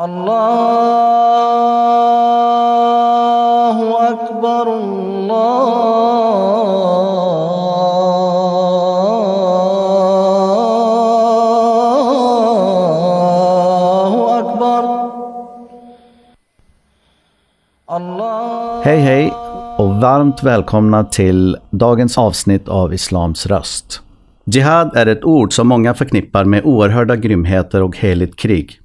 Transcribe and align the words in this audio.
الله 0.00 1.28
أكبر 4.12 4.66
الله 13.60 14.38
أكبر 14.38 14.82
الله 17.90 18.82
Hej 18.84 18.98
hej 18.98 19.32
och 19.78 19.96
varmt 19.96 20.42
välkomna 20.42 21.04
till 21.04 21.56
dagens 21.70 22.18
avsnitt 22.18 22.68
av 22.68 22.94
Islams 22.94 23.46
röst. 23.46 24.02
Jihad 24.44 24.96
är 24.96 25.06
ett 25.06 25.24
ord 25.24 25.52
som 25.52 25.68
många 25.68 25.94
förknippar 25.94 26.44
med 26.44 26.64
oerhörda 26.64 27.16
grymheter 27.16 27.82
och 27.82 27.96
heligt 27.96 28.36
krig. 28.36 28.80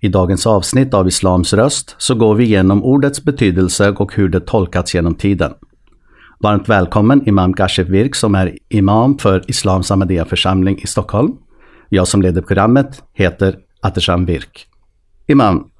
I 0.00 0.08
dagens 0.08 0.46
avsnitt 0.46 0.94
av 0.94 1.08
Islams 1.08 1.52
röst 1.52 1.94
så 1.98 2.14
går 2.14 2.34
vi 2.34 2.44
igenom 2.44 2.84
ordets 2.84 3.24
betydelse 3.24 3.90
och 3.90 4.14
hur 4.14 4.28
det 4.28 4.40
tolkats 4.40 4.94
genom 4.94 5.14
tiden. 5.14 5.52
Varmt 6.40 6.68
välkommen 6.68 7.28
Imam 7.28 7.54
Kashif 7.54 7.88
Virk 7.88 8.14
som 8.14 8.34
är 8.34 8.58
imam 8.68 9.18
för 9.18 9.50
Islams 9.50 9.90
Ahmadiyya 9.90 10.24
församling 10.24 10.78
i 10.78 10.86
Stockholm. 10.86 11.32
Jag 11.88 12.08
som 12.08 12.22
leder 12.22 12.42
programmet 12.42 13.02
heter 13.12 13.56
Atesham 13.82 14.24
Virk. 14.24 14.66
Imam, 15.26 15.70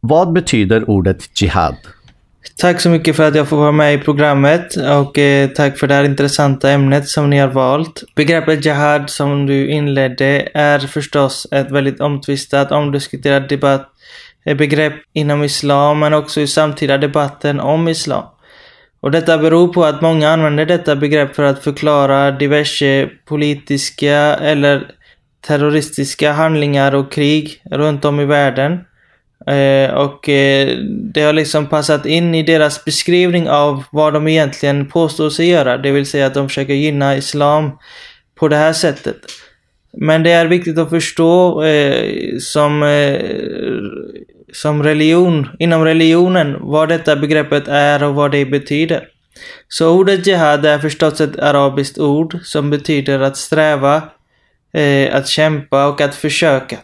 vad 0.00 0.32
betyder 0.32 0.90
ordet 0.90 1.42
jihad? 1.42 1.76
Tack 2.56 2.80
så 2.80 2.88
mycket 2.88 3.16
för 3.16 3.28
att 3.28 3.34
jag 3.34 3.48
får 3.48 3.56
vara 3.56 3.72
med 3.72 3.94
i 3.94 3.98
programmet 3.98 4.76
och 4.76 5.18
eh, 5.18 5.48
tack 5.48 5.78
för 5.78 5.86
det 5.86 5.94
här 5.94 6.04
intressanta 6.04 6.70
ämnet 6.70 7.08
som 7.08 7.30
ni 7.30 7.38
har 7.38 7.48
valt. 7.48 8.02
Begreppet 8.16 8.64
Jihad 8.64 9.10
som 9.10 9.46
du 9.46 9.70
inledde 9.70 10.48
är 10.54 10.78
förstås 10.78 11.46
ett 11.50 11.70
väldigt 11.70 12.00
omtvistat, 12.00 12.72
omdiskuterat 12.72 13.48
debatt, 13.48 13.88
eh, 14.44 14.56
begrepp 14.56 14.94
inom 15.12 15.44
Islam 15.44 15.98
men 15.98 16.14
också 16.14 16.40
i 16.40 16.46
samtida 16.46 16.98
debatten 16.98 17.60
om 17.60 17.88
Islam. 17.88 18.24
Och 19.00 19.10
detta 19.10 19.38
beror 19.38 19.72
på 19.72 19.84
att 19.84 20.00
många 20.00 20.30
använder 20.30 20.66
detta 20.66 20.96
begrepp 20.96 21.34
för 21.36 21.42
att 21.42 21.64
förklara 21.64 22.30
diverse 22.30 23.08
politiska 23.24 24.16
eller 24.36 24.90
terroristiska 25.46 26.32
handlingar 26.32 26.94
och 26.94 27.12
krig 27.12 27.62
runt 27.70 28.04
om 28.04 28.20
i 28.20 28.24
världen. 28.24 28.78
Eh, 29.46 29.90
och 29.94 30.28
eh, 30.28 30.78
det 31.12 31.22
har 31.22 31.32
liksom 31.32 31.66
passat 31.66 32.06
in 32.06 32.34
i 32.34 32.42
deras 32.42 32.84
beskrivning 32.84 33.48
av 33.48 33.84
vad 33.90 34.12
de 34.12 34.28
egentligen 34.28 34.86
påstår 34.86 35.30
sig 35.30 35.48
göra. 35.48 35.78
Det 35.78 35.90
vill 35.90 36.06
säga 36.06 36.26
att 36.26 36.34
de 36.34 36.48
försöker 36.48 36.74
gynna 36.74 37.16
Islam 37.16 37.70
på 38.34 38.48
det 38.48 38.56
här 38.56 38.72
sättet. 38.72 39.16
Men 39.92 40.22
det 40.22 40.30
är 40.30 40.46
viktigt 40.46 40.78
att 40.78 40.90
förstå 40.90 41.62
eh, 41.62 42.38
som, 42.38 42.82
eh, 42.82 43.22
som 44.52 44.82
religion, 44.82 45.48
inom 45.58 45.84
religionen, 45.84 46.56
vad 46.60 46.88
detta 46.88 47.16
begreppet 47.16 47.68
är 47.68 48.02
och 48.02 48.14
vad 48.14 48.30
det 48.30 48.44
betyder. 48.44 49.08
Så 49.68 49.90
ordet 49.90 50.26
Jihad 50.26 50.66
är 50.66 50.78
förstås 50.78 51.20
ett 51.20 51.38
arabiskt 51.38 51.98
ord 51.98 52.38
som 52.42 52.70
betyder 52.70 53.20
att 53.20 53.36
sträva, 53.36 54.02
eh, 54.72 55.14
att 55.16 55.28
kämpa 55.28 55.86
och 55.86 56.00
att 56.00 56.14
försöka. 56.14 56.76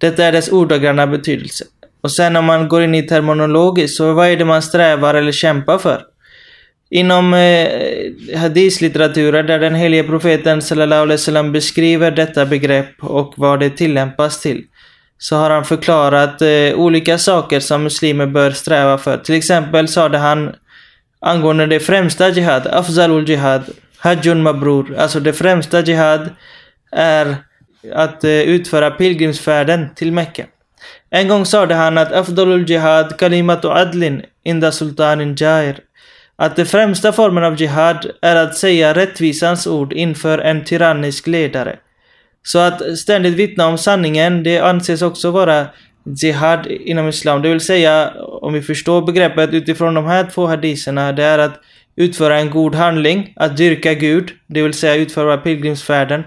Detta 0.00 0.24
är 0.24 0.32
dess 0.32 0.48
ordagranna 0.48 1.06
betydelse. 1.06 1.64
Och 2.02 2.12
sen 2.12 2.36
om 2.36 2.44
man 2.44 2.68
går 2.68 2.82
in 2.82 2.94
i 2.94 3.02
terminologiskt, 3.02 3.96
så 3.96 4.12
vad 4.12 4.28
är 4.28 4.36
det 4.36 4.44
man 4.44 4.62
strävar 4.62 5.14
eller 5.14 5.32
kämpar 5.32 5.78
för? 5.78 6.02
Inom 6.90 7.34
eh, 7.34 7.68
hadithlitteraturen 8.36 9.46
där 9.46 9.58
den 9.58 9.74
helige 9.74 10.02
profeten 10.02 10.62
sallallahu 10.62 11.02
alaihi 11.02 11.16
wasallam 11.16 11.52
beskriver 11.52 12.10
detta 12.10 12.46
begrepp 12.46 13.04
och 13.04 13.34
vad 13.36 13.60
det 13.60 13.70
tillämpas 13.70 14.40
till, 14.40 14.64
så 15.18 15.36
har 15.36 15.50
han 15.50 15.64
förklarat 15.64 16.42
eh, 16.42 16.74
olika 16.74 17.18
saker 17.18 17.60
som 17.60 17.82
muslimer 17.82 18.26
bör 18.26 18.50
sträva 18.50 18.98
för. 18.98 19.16
Till 19.16 19.34
exempel 19.34 19.88
sade 19.88 20.18
han 20.18 20.54
angående 21.20 21.66
det 21.66 21.80
främsta 21.80 22.28
jihad, 22.28 22.66
afzalul 22.66 23.28
jihad, 23.28 23.62
hajjun 23.98 24.42
mabrur, 24.42 24.96
alltså 24.98 25.20
det 25.20 25.32
främsta 25.32 25.80
jihad 25.80 26.30
är 26.92 27.36
att 27.92 28.24
eh, 28.24 28.30
utföra 28.30 28.90
pilgrimsfärden 28.90 29.86
till 29.94 30.12
Mecka. 30.12 30.46
En 31.10 31.28
gång 31.28 31.46
sade 31.46 31.74
han 31.74 31.98
att 31.98 32.12
Afdalul 32.12 32.70
Jihad 32.70 33.18
kalimatu 33.18 33.68
adlin 33.68 34.22
inda 34.44 34.72
sultanin 34.72 35.36
Jair. 35.38 35.78
Att 36.36 36.56
den 36.56 36.66
främsta 36.66 37.12
formen 37.12 37.44
av 37.44 37.60
Jihad 37.60 38.10
är 38.22 38.36
att 38.36 38.56
säga 38.56 38.94
rättvisans 38.94 39.66
ord 39.66 39.92
inför 39.92 40.38
en 40.38 40.64
tyrannisk 40.64 41.26
ledare. 41.26 41.78
Så 42.42 42.58
att 42.58 42.98
ständigt 42.98 43.34
vittna 43.34 43.66
om 43.66 43.78
sanningen, 43.78 44.42
det 44.42 44.58
anses 44.58 45.02
också 45.02 45.30
vara 45.30 45.66
Jihad 46.04 46.66
inom 46.66 47.08
Islam. 47.08 47.42
Det 47.42 47.48
vill 47.48 47.60
säga, 47.60 48.12
om 48.18 48.52
vi 48.52 48.62
förstår 48.62 49.02
begreppet 49.02 49.54
utifrån 49.54 49.94
de 49.94 50.06
här 50.06 50.26
två 50.34 50.46
hadiserna, 50.46 51.12
det 51.12 51.24
är 51.24 51.38
att 51.38 51.60
utföra 51.96 52.38
en 52.38 52.50
god 52.50 52.74
handling, 52.74 53.32
att 53.36 53.56
dyrka 53.56 53.94
Gud, 53.94 54.30
det 54.46 54.62
vill 54.62 54.74
säga 54.74 54.94
utföra 54.94 55.36
pilgrimsfärden. 55.36 56.24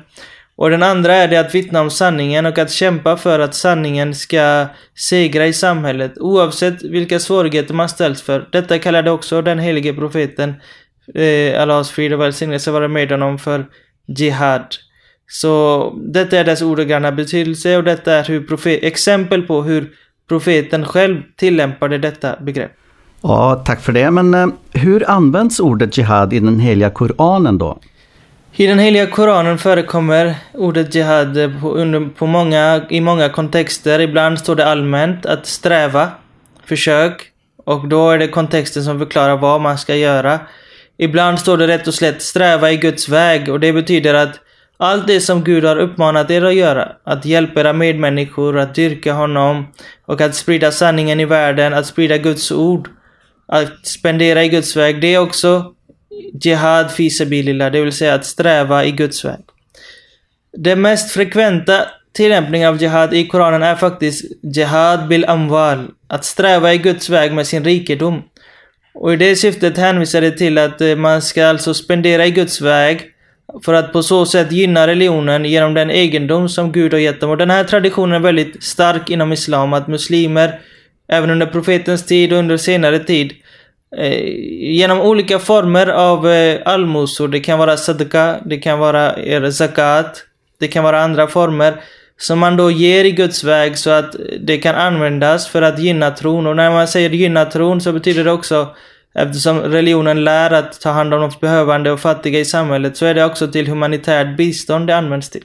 Och 0.55 0.69
den 0.69 0.83
andra 0.83 1.15
är 1.15 1.27
det 1.27 1.37
att 1.37 1.55
vittna 1.55 1.81
om 1.81 1.91
sanningen 1.91 2.45
och 2.45 2.57
att 2.57 2.71
kämpa 2.71 3.17
för 3.17 3.39
att 3.39 3.55
sanningen 3.55 4.15
ska 4.15 4.65
segra 4.95 5.47
i 5.47 5.53
samhället 5.53 6.17
oavsett 6.17 6.83
vilka 6.83 7.19
svårigheter 7.19 7.73
man 7.73 7.89
ställs 7.89 8.21
för. 8.21 8.49
Detta 8.51 8.79
kallade 8.79 9.11
också 9.11 9.41
den 9.41 9.59
helige 9.59 9.93
profeten, 9.93 10.53
eh, 11.15 11.61
Allahs 11.61 11.91
frid 11.91 12.13
och 12.13 12.21
välsignelse 12.21 12.71
vara 12.71 12.87
med 12.87 13.11
honom 13.11 13.39
för 13.39 13.65
Jihad. 14.07 14.65
Så 15.27 15.93
detta 16.13 16.39
är 16.39 16.43
dess 16.43 16.61
ordagranna 16.61 17.11
betydelse 17.11 17.77
och 17.77 17.83
detta 17.83 18.13
är 18.13 18.23
hur 18.23 18.47
profet, 18.47 18.83
exempel 18.83 19.41
på 19.41 19.61
hur 19.61 19.91
profeten 20.29 20.85
själv 20.85 21.21
tillämpade 21.37 21.97
detta 21.97 22.35
begrepp. 22.41 22.71
Ja, 23.21 23.63
tack 23.65 23.81
för 23.81 23.91
det. 23.91 24.11
Men 24.11 24.33
eh, 24.33 24.47
hur 24.71 25.09
används 25.09 25.59
ordet 25.59 25.97
jihad 25.97 26.33
i 26.33 26.39
den 26.39 26.59
heliga 26.59 26.89
Koranen 26.89 27.57
då? 27.57 27.79
I 28.55 28.67
den 28.67 28.79
heliga 28.79 29.07
Koranen 29.07 29.57
förekommer 29.57 30.35
ordet 30.53 30.95
jihad 30.95 31.61
på, 31.61 31.71
under, 31.71 32.09
på 32.09 32.25
många, 32.25 32.85
i 32.89 33.01
många 33.01 33.29
kontexter. 33.29 33.99
Ibland 33.99 34.39
står 34.39 34.55
det 34.55 34.65
allmänt 34.65 35.25
att 35.25 35.45
sträva, 35.45 36.11
försök, 36.65 37.31
och 37.65 37.87
då 37.87 38.09
är 38.09 38.17
det 38.17 38.27
kontexten 38.27 38.83
som 38.83 38.99
förklarar 38.99 39.37
vad 39.37 39.61
man 39.61 39.77
ska 39.77 39.95
göra. 39.95 40.39
Ibland 40.97 41.39
står 41.39 41.57
det 41.57 41.67
rätt 41.67 41.87
och 41.87 41.93
slätt 41.93 42.21
sträva 42.21 42.71
i 42.71 42.77
Guds 42.77 43.09
väg 43.09 43.49
och 43.49 43.59
det 43.59 43.73
betyder 43.73 44.13
att 44.13 44.39
allt 44.77 45.07
det 45.07 45.21
som 45.21 45.43
Gud 45.43 45.65
har 45.65 45.77
uppmanat 45.77 46.31
er 46.31 46.45
att 46.45 46.55
göra, 46.55 46.91
att 47.03 47.25
hjälpa 47.25 47.59
era 47.59 47.73
medmänniskor, 47.73 48.59
att 48.59 48.75
dyrka 48.75 49.13
honom 49.13 49.67
och 50.05 50.21
att 50.21 50.35
sprida 50.35 50.71
sanningen 50.71 51.19
i 51.19 51.25
världen, 51.25 51.73
att 51.73 51.85
sprida 51.85 52.17
Guds 52.17 52.51
ord, 52.51 52.89
att 53.47 53.87
spendera 53.87 54.43
i 54.43 54.49
Guds 54.49 54.75
väg, 54.75 55.01
det 55.01 55.13
är 55.13 55.19
också 55.19 55.73
Jihad 56.41 56.91
fi 56.91 57.09
sabilillah, 57.09 57.71
det 57.71 57.81
vill 57.81 57.91
säga 57.91 58.13
att 58.13 58.25
sträva 58.25 58.85
i 58.85 58.91
Guds 58.91 59.25
väg. 59.25 59.39
Den 60.57 60.81
mest 60.81 61.11
frekventa 61.11 61.87
tillämpningen 62.13 62.69
av 62.69 62.81
Jihad 62.81 63.13
i 63.13 63.27
Koranen 63.27 63.63
är 63.63 63.75
faktiskt 63.75 64.25
Jihad 64.41 65.07
bil 65.07 65.25
amwal, 65.25 65.87
att 66.07 66.25
sträva 66.25 66.73
i 66.73 66.77
Guds 66.77 67.09
väg 67.09 67.33
med 67.33 67.47
sin 67.47 67.63
rikedom. 67.63 68.23
Och 68.93 69.13
i 69.13 69.15
det 69.15 69.35
syftet 69.35 69.77
hänvisar 69.77 70.21
det 70.21 70.31
till 70.31 70.57
att 70.57 70.81
eh, 70.81 70.95
man 70.95 71.21
ska 71.21 71.47
alltså 71.47 71.73
spendera 71.73 72.25
i 72.25 72.31
Guds 72.31 72.61
väg 72.61 73.01
för 73.65 73.73
att 73.73 73.93
på 73.93 74.03
så 74.03 74.25
sätt 74.25 74.51
gynna 74.51 74.87
religionen 74.87 75.45
genom 75.45 75.73
den 75.73 75.91
egendom 75.91 76.49
som 76.49 76.71
Gud 76.71 76.93
har 76.93 76.99
gett 76.99 77.21
dem. 77.21 77.29
Och 77.29 77.37
den 77.37 77.49
här 77.49 77.63
traditionen 77.63 78.13
är 78.13 78.19
väldigt 78.19 78.63
stark 78.63 79.09
inom 79.09 79.33
Islam, 79.33 79.73
att 79.73 79.87
muslimer, 79.87 80.59
även 81.07 81.29
under 81.29 81.45
profetens 81.45 82.05
tid 82.05 82.33
och 82.33 82.39
under 82.39 82.57
senare 82.57 82.99
tid, 82.99 83.33
Eh, 83.97 84.23
genom 84.77 85.01
olika 85.01 85.39
former 85.39 85.87
av 85.87 86.29
eh, 86.29 86.61
allmosor, 86.65 87.27
det 87.27 87.39
kan 87.39 87.59
vara 87.59 87.77
sadqa, 87.77 88.39
det 88.45 88.57
kan 88.57 88.79
vara 88.79 89.19
er 89.19 89.51
zakat, 89.51 90.23
det 90.59 90.67
kan 90.67 90.83
vara 90.83 91.01
andra 91.01 91.27
former, 91.27 91.73
som 92.17 92.39
man 92.39 92.57
då 92.57 92.71
ger 92.71 93.05
i 93.05 93.11
Guds 93.11 93.43
väg 93.43 93.77
så 93.77 93.89
att 93.89 94.15
det 94.39 94.57
kan 94.57 94.75
användas 94.75 95.47
för 95.47 95.61
att 95.61 95.79
gynna 95.79 96.11
tron. 96.11 96.47
Och 96.47 96.55
när 96.55 96.71
man 96.71 96.87
säger 96.87 97.09
gynna 97.09 97.45
tron 97.45 97.81
så 97.81 97.91
betyder 97.91 98.23
det 98.23 98.31
också 98.31 98.75
Eftersom 99.15 99.61
religionen 99.61 100.23
lär 100.23 100.51
att 100.51 100.81
ta 100.81 100.89
hand 100.89 101.13
om 101.13 101.21
de 101.21 101.31
behövande 101.41 101.91
och 101.91 101.99
fattiga 101.99 102.39
i 102.39 102.45
samhället 102.45 102.97
så 102.97 103.05
är 103.05 103.13
det 103.13 103.25
också 103.25 103.47
till 103.47 103.67
humanitärt 103.67 104.37
bistånd 104.37 104.87
det 104.87 104.95
används 104.95 105.29
till. 105.29 105.43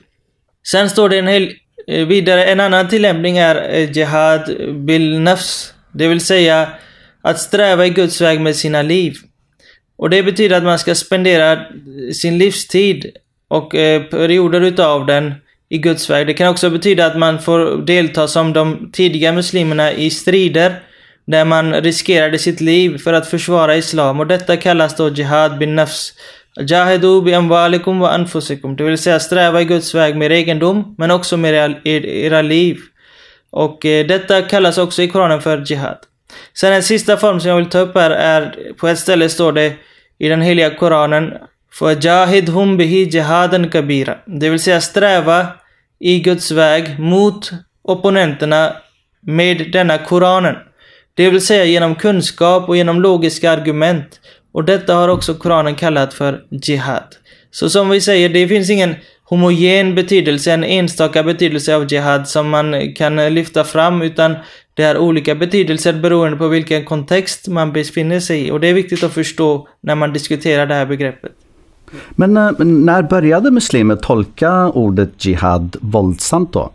Sen 0.67 0.89
står 0.89 1.09
det 1.09 1.17
en 1.17 1.27
hel, 1.27 1.51
eh, 1.87 2.07
vidare, 2.07 2.45
en 2.45 2.59
annan 2.59 2.87
tillämpning 2.87 3.37
är 3.37 3.69
eh, 3.69 3.91
Jihad 3.91 4.55
bil 4.73 5.19
nafs. 5.19 5.73
Det 5.91 6.07
vill 6.07 6.25
säga 6.25 6.67
att 7.21 7.39
sträva 7.39 7.85
i 7.85 7.89
Guds 7.89 8.21
väg 8.21 8.41
med 8.41 8.55
sina 8.55 8.81
liv. 8.81 9.13
Och 9.97 10.09
det 10.09 10.23
betyder 10.23 10.57
att 10.57 10.63
man 10.63 10.79
ska 10.79 10.95
spendera 10.95 11.65
sin 12.13 12.37
livstid 12.37 13.11
och 13.47 13.75
eh, 13.75 14.03
perioder 14.03 14.61
utav 14.61 15.05
den 15.05 15.33
i 15.69 15.77
Guds 15.77 16.09
väg. 16.09 16.27
Det 16.27 16.33
kan 16.33 16.47
också 16.47 16.69
betyda 16.69 17.05
att 17.05 17.17
man 17.17 17.41
får 17.41 17.85
delta 17.85 18.27
som 18.27 18.53
de 18.53 18.89
tidiga 18.93 19.33
muslimerna 19.33 19.93
i 19.93 20.09
strider 20.09 20.79
där 21.25 21.45
man 21.45 21.73
riskerade 21.73 22.37
sitt 22.37 22.61
liv 22.61 22.97
för 22.97 23.13
att 23.13 23.27
försvara 23.27 23.75
Islam 23.75 24.19
och 24.19 24.27
detta 24.27 24.57
kallas 24.57 24.95
då 24.95 25.09
Jihad 25.09 25.57
bin 25.57 25.75
Nafs. 25.75 26.13
Jahidu 26.67 27.21
bi 27.21 27.33
amwalikum 27.33 27.99
wa 27.99 28.09
anfusikum. 28.09 28.75
Det 28.75 28.83
vill 28.83 28.97
säga 28.97 29.19
sträva 29.19 29.61
i 29.61 29.65
Guds 29.65 29.95
väg 29.95 30.15
med 30.15 30.31
egendom 30.31 30.95
men 30.97 31.11
också 31.11 31.37
med 31.37 31.75
era, 31.83 32.41
liv. 32.41 32.77
Och 33.49 33.85
eh, 33.85 34.07
detta 34.07 34.41
kallas 34.41 34.77
också 34.77 35.01
i 35.01 35.07
Koranen 35.07 35.41
för 35.41 35.63
Jihad. 35.65 35.97
Sen 36.53 36.73
en 36.73 36.83
sista 36.83 37.17
form 37.17 37.39
som 37.39 37.49
jag 37.49 37.57
vill 37.57 37.69
ta 37.69 37.79
upp 37.79 37.95
här 37.95 38.11
är, 38.11 38.73
på 38.77 38.87
ett 38.87 38.99
ställe 38.99 39.29
står 39.29 39.51
det 39.51 39.73
i 40.19 40.27
den 40.27 40.41
heliga 40.41 40.75
Koranen 40.75 41.33
hum 42.47 42.77
bihi 42.77 43.09
jihadan 43.09 43.69
kabira. 43.69 44.17
Det 44.25 44.49
vill 44.49 44.59
säga 44.59 44.81
sträva 44.81 45.47
i 45.99 46.19
Guds 46.19 46.51
väg 46.51 46.99
mot 46.99 47.51
opponenterna 47.83 48.73
med 49.21 49.71
denna 49.71 49.97
Koranen. 49.97 50.55
Det 51.13 51.29
vill 51.29 51.45
säga 51.45 51.65
genom 51.65 51.95
kunskap 51.95 52.69
och 52.69 52.77
genom 52.77 53.01
logiska 53.01 53.51
argument. 53.51 54.19
Och 54.51 54.63
detta 54.63 54.95
har 54.95 55.09
också 55.09 55.33
Koranen 55.33 55.75
kallat 55.75 56.13
för 56.13 56.41
Jihad. 56.51 57.15
Så 57.51 57.69
som 57.69 57.89
vi 57.89 58.01
säger, 58.01 58.29
det 58.29 58.47
finns 58.47 58.69
ingen 58.69 58.95
homogen 59.23 59.95
betydelse, 59.95 60.51
en 60.51 60.63
enstaka 60.63 61.23
betydelse 61.23 61.75
av 61.75 61.91
Jihad 61.91 62.27
som 62.27 62.49
man 62.49 62.93
kan 62.93 63.33
lyfta 63.33 63.63
fram, 63.63 64.01
utan 64.01 64.35
det 64.79 64.85
är 64.85 64.97
olika 64.97 65.35
betydelser 65.35 65.93
beroende 65.93 66.37
på 66.37 66.47
vilken 66.47 66.85
kontext 66.85 67.47
man 67.47 67.71
befinner 67.71 68.19
sig 68.19 68.47
i. 68.47 68.51
Och 68.51 68.59
det 68.59 68.67
är 68.67 68.73
viktigt 68.73 69.03
att 69.03 69.13
förstå 69.13 69.67
när 69.81 69.95
man 69.95 70.13
diskuterar 70.13 70.65
det 70.65 70.73
här 70.73 70.85
begreppet. 70.85 71.31
Men 72.09 72.37
eh, 72.37 72.51
när 72.59 73.01
började 73.01 73.51
muslimer 73.51 73.95
tolka 73.95 74.67
ordet 74.67 75.25
jihad 75.25 75.75
våldsamt 75.81 76.53
då? 76.53 76.71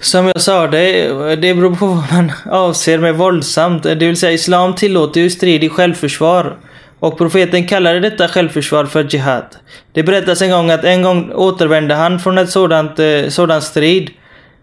Som 0.00 0.26
jag 0.26 0.40
sa, 0.40 0.66
det, 0.66 1.36
det 1.36 1.54
beror 1.54 1.74
på 1.74 1.86
vad 1.86 2.12
man 2.12 2.32
avser 2.50 2.98
med 2.98 3.14
våldsamt. 3.14 3.82
Det 3.82 3.94
vill 3.94 4.16
säga, 4.16 4.32
islam 4.32 4.74
tillåter 4.74 5.20
ju 5.20 5.30
strid 5.30 5.64
i 5.64 5.68
självförsvar. 5.68 6.56
Och 6.98 7.18
profeten 7.18 7.66
kallade 7.66 8.00
detta 8.00 8.28
självförsvar 8.28 8.84
för 8.84 9.14
jihad. 9.14 9.56
Det 9.92 10.02
berättas 10.02 10.42
en 10.42 10.50
gång 10.50 10.70
att 10.70 10.84
en 10.84 11.02
gång 11.02 11.32
återvände 11.32 11.94
han 11.94 12.20
från 12.20 12.38
ett 12.38 12.50
sådant, 12.50 12.98
eh, 12.98 13.28
sådan 13.28 13.62
strid. 13.62 14.10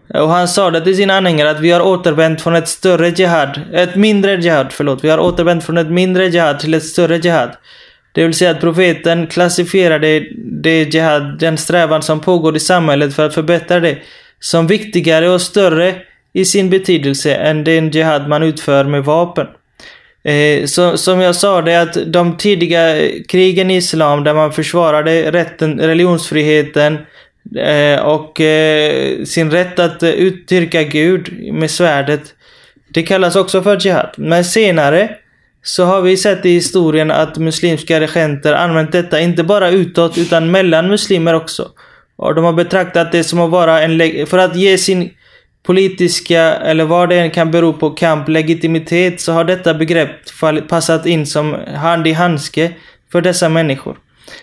Och 0.08 0.28
han 0.28 0.48
sa 0.48 0.70
det 0.70 0.80
till 0.80 0.96
sina 0.96 1.14
anhängare 1.14 1.50
att 1.50 1.60
vi 1.60 1.70
har 1.70 1.80
återvänt 1.80 2.40
från 2.40 2.56
ett 2.56 2.68
större 2.68 3.08
jihad, 3.08 3.60
ett 3.72 3.96
mindre 3.96 4.34
jihad, 4.34 4.66
förlåt. 4.70 5.04
Vi 5.04 5.08
har 5.08 5.18
återvänt 5.18 5.64
från 5.64 5.78
ett 5.78 5.90
mindre 5.90 6.26
jihad 6.26 6.60
till 6.60 6.74
ett 6.74 6.84
större 6.84 7.16
jihad. 7.16 7.50
Det 8.12 8.24
vill 8.24 8.34
säga 8.34 8.50
att 8.50 8.60
profeten 8.60 9.26
klassifierade 9.26 10.26
det 10.36 10.94
jihad, 10.94 11.38
den 11.38 11.58
strävan 11.58 12.02
som 12.02 12.20
pågår 12.20 12.56
i 12.56 12.60
samhället 12.60 13.14
för 13.14 13.26
att 13.26 13.34
förbättra 13.34 13.80
det, 13.80 13.98
som 14.40 14.66
viktigare 14.66 15.30
och 15.30 15.42
större 15.42 15.94
i 16.32 16.44
sin 16.44 16.70
betydelse 16.70 17.34
än 17.34 17.64
den 17.64 17.90
jihad 17.90 18.28
man 18.28 18.42
utför 18.42 18.84
med 18.84 19.04
vapen. 19.04 19.46
Eh, 20.24 20.66
så, 20.66 20.96
som 20.96 21.20
jag 21.20 21.36
sa, 21.36 21.62
det 21.62 21.76
att 21.76 21.98
de 22.06 22.36
tidiga 22.36 23.08
krigen 23.28 23.70
i 23.70 23.76
Islam 23.76 24.24
där 24.24 24.34
man 24.34 24.52
försvarade 24.52 25.32
rätten, 25.32 25.80
religionsfriheten 25.80 26.98
Eh, 27.56 28.00
och 28.00 28.40
eh, 28.40 29.24
sin 29.24 29.50
rätt 29.50 29.78
att 29.78 30.02
eh, 30.02 30.10
uttrycka 30.10 30.82
Gud 30.82 31.52
med 31.52 31.70
svärdet. 31.70 32.34
Det 32.88 33.02
kallas 33.02 33.36
också 33.36 33.62
för 33.62 33.86
jihad. 33.86 34.14
Men 34.16 34.44
senare 34.44 35.10
så 35.62 35.84
har 35.84 36.02
vi 36.02 36.16
sett 36.16 36.46
i 36.46 36.50
historien 36.50 37.10
att 37.10 37.38
muslimska 37.38 38.00
regenter 38.00 38.52
använt 38.52 38.92
detta 38.92 39.20
inte 39.20 39.42
bara 39.42 39.70
utåt 39.70 40.18
utan 40.18 40.50
mellan 40.50 40.88
muslimer 40.88 41.34
också. 41.34 41.68
Och 42.16 42.34
de 42.34 42.44
har 42.44 42.52
betraktat 42.52 43.12
det 43.12 43.24
som 43.24 43.40
att 43.40 43.50
vara 43.50 43.82
en... 43.82 44.26
För 44.26 44.38
att 44.38 44.56
ge 44.56 44.78
sin 44.78 45.10
politiska, 45.62 46.40
eller 46.40 46.84
vad 46.84 47.08
det 47.08 47.18
än 47.18 47.30
kan 47.30 47.50
bero 47.50 47.72
på, 47.72 47.90
kamp 47.90 48.28
legitimitet 48.28 49.20
så 49.20 49.32
har 49.32 49.44
detta 49.44 49.74
begrepp 49.74 50.10
passat 50.68 51.06
in 51.06 51.26
som 51.26 51.56
hand 51.76 52.06
i 52.06 52.12
handske 52.12 52.72
för 53.12 53.20
dessa 53.20 53.48
människor. 53.48 53.96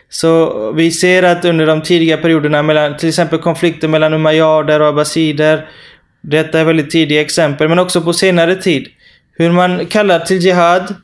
Så 0.10 0.72
vi 0.72 0.92
ser 0.92 1.24
att 1.24 1.46
under 1.46 1.66
de 1.66 1.82
tidiga 1.82 2.18
perioderna 2.18 2.64
mellan 2.64 2.98
till 2.98 3.10
exempel 3.10 3.40
konflikter 3.40 3.88
mellan 3.88 4.14
umayyader 4.14 4.80
och 4.80 4.88
abbasider. 4.88 5.70
Detta 6.22 6.60
är 6.60 6.66
väldigt 6.66 6.90
tidiga 6.90 7.22
exempel, 7.22 7.70
men 7.70 7.80
också 7.80 8.02
på 8.02 8.14
senare 8.14 8.56
tid. 8.56 8.88
Hur 9.34 9.52
man 9.52 9.86
kallar 9.86 10.20
till 10.20 10.38
Jihad. 10.38 10.96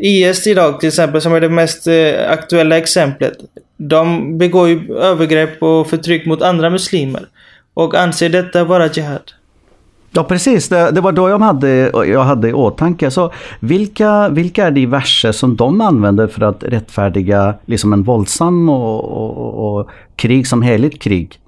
IS 0.00 0.46
idag 0.46 0.80
till 0.80 0.88
exempel, 0.88 1.20
som 1.20 1.34
är 1.34 1.40
det 1.40 1.48
mest 1.48 1.86
eh, 1.86 2.30
aktuella 2.30 2.78
exemplet. 2.78 3.32
De 3.76 4.38
begår 4.38 4.68
ju 4.68 4.96
övergrepp 4.96 5.62
och 5.62 5.90
förtryck 5.90 6.26
mot 6.26 6.42
andra 6.42 6.70
muslimer 6.70 7.26
och 7.74 7.94
anser 7.94 8.28
detta 8.28 8.64
vara 8.64 8.86
jihad. 8.86 9.32
Ja 10.10 10.24
precis, 10.24 10.68
det, 10.68 10.90
det, 10.90 11.00
var 11.00 11.12
då 11.12 11.28
jag 11.28 11.38
hade, 11.38 11.68
jag 12.06 12.22
hade 12.22 12.48
i 12.48 12.52
åtanke. 12.52 13.10
Så 13.10 13.32
vilka, 13.60 14.28
vilka 14.28 14.66
är 14.66 14.70
de 14.70 14.86
verser 14.86 15.32
som 15.32 15.56
de 15.56 15.80
använder 15.80 16.26
för 16.26 16.42
att 16.42 16.64
rättfärdiga 16.64 17.54
liksom 17.66 17.92
en 17.92 18.02
våldsam 18.02 18.68
och, 18.68 19.04
och, 19.04 19.78
och 19.78 19.90
krig 20.16 20.46
som 20.46 20.62
heligt 20.62 21.02
krig? 21.02 21.40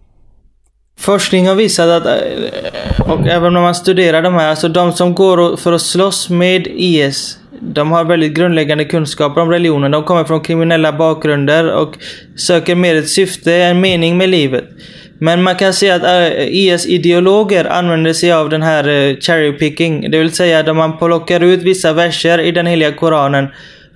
Forskning 0.99 1.49
har 1.49 1.55
visat 1.55 1.89
att, 1.89 2.07
eh, 2.07 3.11
och 3.11 3.27
även 3.27 3.57
om 3.57 3.63
man 3.63 3.75
studerar 3.75 4.23
de 4.23 4.35
här, 4.35 4.51
alltså 4.51 4.69
de 4.69 4.93
som 4.93 5.15
går 5.15 5.57
för 5.57 5.73
att 5.73 5.83
slåss 5.83 6.31
med 6.31 6.67
IS, 6.67 7.39
de 7.61 7.93
har 7.93 8.05
väldigt 8.05 8.35
grundläggande 8.35 8.85
kunskaper 8.85 9.41
om 9.41 9.51
religionen. 9.51 9.91
De 9.91 10.05
kommer 10.05 10.25
från 10.25 10.41
kriminella 10.41 10.93
bakgrunder 10.93 11.75
och 11.75 11.95
söker 12.37 12.75
mer 12.75 12.97
ett 12.97 13.09
syfte, 13.09 13.55
en 13.55 13.81
mening 13.81 14.17
med 14.17 14.29
livet. 14.29 14.65
Men 15.23 15.43
man 15.43 15.57
kan 15.57 15.75
säga 15.75 15.95
att 15.95 16.03
eh, 16.03 16.49
IS-ideologer 16.49 17.65
använder 17.65 18.13
sig 18.13 18.33
av 18.33 18.49
den 18.49 18.63
här 18.63 18.89
eh, 18.89 19.17
cherry 19.17 19.53
picking. 19.53 20.11
Det 20.11 20.19
vill 20.19 20.33
säga 20.33 20.59
att 20.59 20.77
man 20.77 20.99
plockar 20.99 21.41
ut 21.41 21.63
vissa 21.63 21.93
verser 21.93 22.39
i 22.39 22.53
den 22.53 22.67
heliga 22.67 22.93
Koranen 22.93 23.49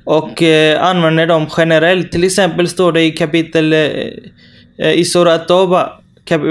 och 0.04 0.42
eh, 0.42 0.84
använder 0.84 1.26
dem 1.26 1.46
generellt. 1.56 2.12
Till 2.12 2.24
exempel 2.24 2.68
står 2.68 2.92
det 2.92 3.02
i 3.02 3.10
kapitel 3.10 3.74
i 4.94 5.04
Surat 5.04 5.48
Toba, 5.48 5.92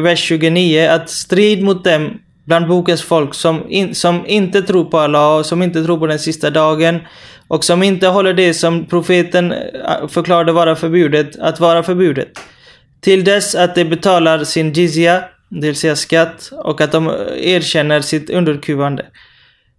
vers 0.03 0.19
29, 0.19 0.87
att 0.89 1.09
strid 1.09 1.63
mot 1.63 1.83
dem 1.83 2.19
bland 2.45 2.67
bokens 2.67 3.01
folk 3.01 3.33
som, 3.33 3.65
in, 3.69 3.95
som 3.95 4.25
inte 4.27 4.61
tror 4.61 4.85
på 4.85 4.99
Allah 4.99 5.37
och 5.37 5.45
som 5.45 5.63
inte 5.63 5.83
tror 5.83 5.99
på 5.99 6.07
den 6.07 6.19
sista 6.19 6.49
dagen 6.49 6.99
och 7.47 7.63
som 7.63 7.83
inte 7.83 8.07
håller 8.07 8.33
det 8.33 8.53
som 8.53 8.85
profeten 8.85 9.53
förklarade 10.09 10.51
vara 10.51 10.75
förbjudet, 10.75 11.39
att 11.39 11.59
vara 11.59 11.83
förbjudet. 11.83 12.39
Till 13.03 13.23
dess 13.23 13.55
att 13.55 13.75
de 13.75 13.85
betalar 13.85 14.43
sin 14.43 14.73
jizya, 14.73 15.23
det 15.49 15.67
vill 15.67 15.75
säga 15.75 15.95
skatt, 15.95 16.51
och 16.63 16.81
att 16.81 16.91
de 16.91 17.07
erkänner 17.37 18.01
sitt 18.01 18.29
underkuvande. 18.29 19.05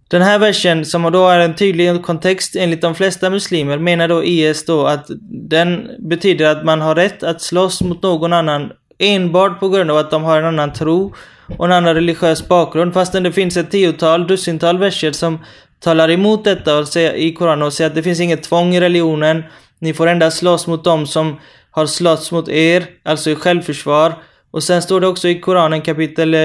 Den 0.07 0.21
här 0.21 0.39
versen, 0.39 0.85
som 0.85 1.11
då 1.11 1.27
är 1.27 1.39
en 1.39 1.55
tydlig 1.55 2.03
kontext 2.03 2.55
enligt 2.55 2.81
de 2.81 2.95
flesta 2.95 3.29
muslimer, 3.29 3.77
menar 3.77 4.07
då 4.07 4.23
IS 4.23 4.65
då 4.65 4.85
att 4.85 5.05
den 5.49 5.87
betyder 5.99 6.45
att 6.45 6.65
man 6.65 6.81
har 6.81 6.95
rätt 6.95 7.23
att 7.23 7.41
slåss 7.41 7.81
mot 7.81 8.03
någon 8.03 8.33
annan 8.33 8.71
enbart 8.99 9.59
på 9.59 9.69
grund 9.69 9.91
av 9.91 9.97
att 9.97 10.11
de 10.11 10.23
har 10.23 10.39
en 10.39 10.45
annan 10.45 10.73
tro 10.73 11.13
och 11.57 11.65
en 11.65 11.71
annan 11.71 11.95
religiös 11.95 12.47
bakgrund. 12.47 12.93
Fastän 12.93 13.23
det 13.23 13.31
finns 13.31 13.57
ett 13.57 13.71
tiotal, 13.71 14.27
dussintal 14.27 14.77
verser 14.77 15.11
som 15.11 15.39
talar 15.79 16.11
emot 16.11 16.43
detta 16.43 16.77
och 16.77 16.87
säger, 16.87 17.13
i 17.13 17.33
Koranen 17.33 17.61
och 17.61 17.73
säger 17.73 17.89
att 17.89 17.95
det 17.95 18.03
finns 18.03 18.19
inget 18.19 18.43
tvång 18.43 18.75
i 18.75 18.81
religionen. 18.81 19.43
Ni 19.79 19.93
får 19.93 20.07
endast 20.07 20.37
slåss 20.37 20.67
mot 20.67 20.83
dem 20.83 21.07
som 21.07 21.39
har 21.75 21.85
slåtts 21.85 22.31
mot 22.31 22.49
er, 22.49 22.85
alltså 23.03 23.29
i 23.29 23.35
självförsvar. 23.35 24.13
Och 24.51 24.63
sen 24.63 24.81
står 24.81 25.01
det 25.01 25.07
också 25.07 25.27
i 25.27 25.39
Koranen 25.39 25.81
kapitel 25.81 26.33
eh, 26.33 26.41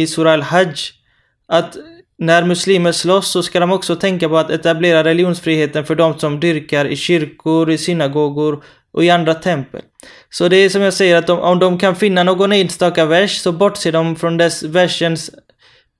i 0.00 0.06
Surah 0.06 0.32
al-Hajj 0.32 0.74
att 1.48 1.76
när 2.18 2.44
muslimer 2.44 2.92
slåss 2.92 3.30
så 3.30 3.42
ska 3.42 3.60
de 3.60 3.72
också 3.72 3.96
tänka 3.96 4.28
på 4.28 4.38
att 4.38 4.50
etablera 4.50 5.04
religionsfriheten 5.04 5.84
för 5.84 5.94
de 5.94 6.18
som 6.18 6.40
dyrkar 6.40 6.86
i 6.86 6.96
kyrkor, 6.96 7.70
i 7.70 7.78
synagogor 7.78 8.64
och 8.92 9.04
i 9.04 9.10
andra 9.10 9.34
tempel. 9.34 9.80
Så 10.30 10.48
det 10.48 10.56
är 10.56 10.68
som 10.68 10.82
jag 10.82 10.94
säger 10.94 11.16
att 11.16 11.26
de, 11.26 11.38
om 11.38 11.58
de 11.58 11.78
kan 11.78 11.96
finna 11.96 12.22
någon 12.22 12.52
enstaka 12.52 13.04
vers 13.04 13.38
så 13.38 13.52
bortser 13.52 13.92
de 13.92 14.16
från 14.16 14.36
dess 14.36 14.62
versens 14.62 15.30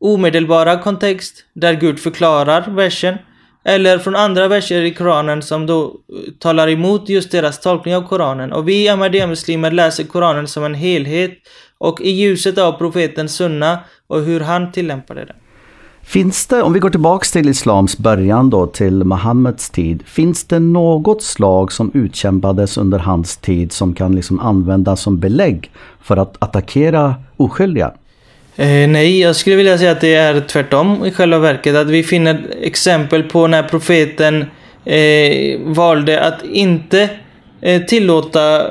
omedelbara 0.00 0.78
kontext 0.78 1.44
där 1.54 1.74
Gud 1.74 2.00
förklarar 2.00 2.70
versen 2.70 3.18
eller 3.64 3.98
från 3.98 4.16
andra 4.16 4.48
verser 4.48 4.82
i 4.82 4.94
Koranen 4.94 5.42
som 5.42 5.66
då 5.66 5.84
eh, 5.84 6.32
talar 6.38 6.68
emot 6.68 7.08
just 7.08 7.30
deras 7.30 7.60
tolkning 7.60 7.96
av 7.96 8.08
Koranen. 8.08 8.52
Och 8.52 8.68
vi 8.68 8.88
Ahmadiyya-muslimer 8.88 9.70
läser 9.70 10.04
Koranen 10.04 10.46
som 10.46 10.64
en 10.64 10.74
helhet 10.74 11.32
och 11.78 12.00
i 12.00 12.10
ljuset 12.10 12.58
av 12.58 12.72
profeten 12.72 13.28
Sunna 13.28 13.78
och 14.06 14.20
hur 14.20 14.40
han 14.40 14.72
tillämpade 14.72 15.24
det. 15.24 15.34
Finns 16.02 16.46
det, 16.46 16.62
om 16.62 16.72
vi 16.72 16.78
går 16.78 16.90
tillbaks 16.90 17.32
till 17.32 17.48
Islams 17.48 17.98
början 17.98 18.50
då, 18.50 18.66
till 18.66 19.04
Muhammeds 19.04 19.70
tid, 19.70 20.02
finns 20.06 20.44
det 20.44 20.58
något 20.58 21.22
slag 21.22 21.72
som 21.72 21.90
utkämpades 21.94 22.78
under 22.78 22.98
hans 22.98 23.36
tid 23.36 23.72
som 23.72 23.94
kan 23.94 24.14
liksom 24.14 24.40
användas 24.40 25.00
som 25.00 25.18
belägg 25.18 25.70
för 26.02 26.16
att 26.16 26.42
attackera 26.42 27.14
oskyldiga? 27.36 27.92
Eh, 28.56 28.88
nej, 28.88 29.20
jag 29.20 29.36
skulle 29.36 29.56
vilja 29.56 29.78
säga 29.78 29.92
att 29.92 30.00
det 30.00 30.14
är 30.14 30.40
tvärtom 30.40 31.04
i 31.04 31.10
själva 31.10 31.38
verket. 31.38 31.76
Att 31.76 31.86
vi 31.86 32.02
finner 32.02 32.44
exempel 32.62 33.22
på 33.22 33.46
när 33.46 33.62
profeten 33.62 34.44
eh, 34.84 35.60
valde 35.60 36.20
att 36.20 36.44
inte 36.44 37.08
eh, 37.62 37.82
tillåta 37.82 38.68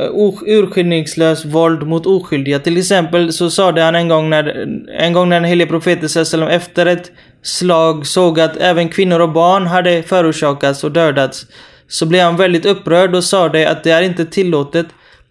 urskillningslös 0.48 1.46
våld 1.46 1.88
mot 1.88 2.06
oskyldiga. 2.06 2.60
Till 2.60 2.78
exempel 2.78 3.34
så 3.34 3.50
sade 3.50 3.82
han 3.82 3.96
en 3.96 4.08
gång 4.08 4.30
när, 4.30 4.68
en 4.98 5.14
gång 5.14 5.30
när 5.30 5.36
den 5.36 5.50
helige 5.50 5.70
profeten 5.70 6.10
Sallam 6.10 6.50
efter 6.50 6.86
ett 6.86 7.12
slag 7.42 8.08
såg 8.08 8.40
att 8.40 8.58
även 8.58 8.90
kvinnor 8.90 9.20
och 9.20 9.32
barn 9.32 9.68
hade 9.68 10.04
förorsakats 10.04 10.84
och 10.84 10.92
dödats. 10.92 11.46
Så 11.88 12.06
blev 12.06 12.24
han 12.24 12.38
väldigt 12.38 12.66
upprörd 12.66 13.16
och 13.16 13.24
sade 13.24 13.70
att 13.70 13.84
det 13.84 13.92
är 13.92 14.02
inte 14.02 14.26
tillåtet 14.26 14.86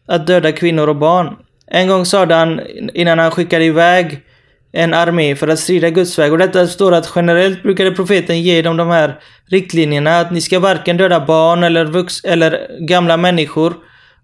att 0.06 0.26
döda 0.26 0.52
kvinnor 0.52 0.88
och 0.88 0.96
barn. 0.96 1.36
En 1.66 1.88
gång 1.88 2.06
sade 2.06 2.34
han 2.34 2.60
innan 2.94 3.18
han 3.18 3.30
skickade 3.30 3.64
iväg 3.64 4.22
en 4.72 4.94
armé 4.94 5.36
för 5.36 5.48
att 5.48 5.58
strida 5.58 5.90
Guds 5.90 6.18
väg. 6.18 6.32
Och 6.32 6.38
detta 6.38 6.66
står 6.66 6.94
att 6.94 7.12
generellt 7.14 7.62
brukade 7.62 7.90
profeten 7.90 8.42
ge 8.42 8.62
dem 8.62 8.76
de 8.76 8.88
här 8.88 9.20
riktlinjerna 9.46 10.20
att 10.20 10.32
ni 10.32 10.40
ska 10.40 10.58
varken 10.58 10.96
döda 10.96 11.20
barn 11.26 11.64
eller, 11.64 11.84
vux 11.84 12.24
eller 12.24 12.66
gamla 12.80 13.16
människor 13.16 13.74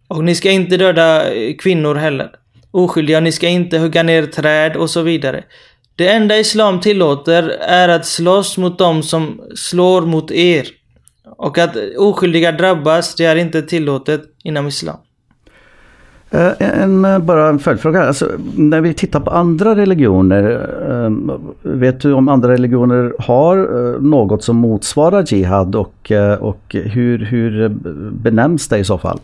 och 0.09 0.25
ni 0.25 0.35
ska 0.35 0.51
inte 0.51 0.77
döda 0.77 1.35
eh, 1.35 1.57
kvinnor 1.57 1.95
heller. 1.95 2.31
Oskyldiga, 2.71 3.21
ni 3.21 3.33
ska 3.33 3.49
inte 3.49 3.79
hugga 3.79 4.03
ner 4.03 4.27
träd 4.27 4.77
och 4.77 4.91
så 4.91 5.03
vidare. 5.03 5.45
Det 5.97 6.09
enda 6.09 6.39
islam 6.39 6.81
tillåter 6.81 7.49
är 7.61 7.89
att 7.89 8.07
slåss 8.07 8.59
mot 8.59 8.79
dem 8.79 9.03
som 9.03 9.41
slår 9.55 10.03
mot 10.03 10.31
er. 10.31 10.69
Och 11.37 11.59
att 11.59 11.77
oskyldiga 11.99 12.53
drabbas, 12.53 13.15
det 13.15 13.25
är 13.25 13.37
inte 13.37 13.63
tillåtet 13.63 14.23
inom 14.45 14.67
islam. 14.67 14.97
Eh, 16.31 16.53
en, 16.83 17.05
eh, 17.05 17.19
bara 17.19 17.49
en 17.49 17.59
följdfråga. 17.59 18.03
Alltså, 18.03 18.31
när 18.57 18.81
vi 18.81 18.95
tittar 18.95 19.21
på 19.21 19.31
andra 19.31 19.77
religioner, 19.77 20.69
eh, 20.91 21.11
vet 21.63 22.01
du 22.01 22.13
om 22.13 22.29
andra 22.29 22.53
religioner 22.53 23.13
har 23.19 23.57
något 24.01 24.45
som 24.45 24.57
motsvarar 24.57 25.25
jihad 25.27 25.75
och, 25.75 26.13
och 26.41 26.63
hur, 26.71 27.19
hur 27.19 27.69
benämns 28.11 28.69
det 28.69 28.79
i 28.79 28.85
så 28.85 28.99
fall? 28.99 29.21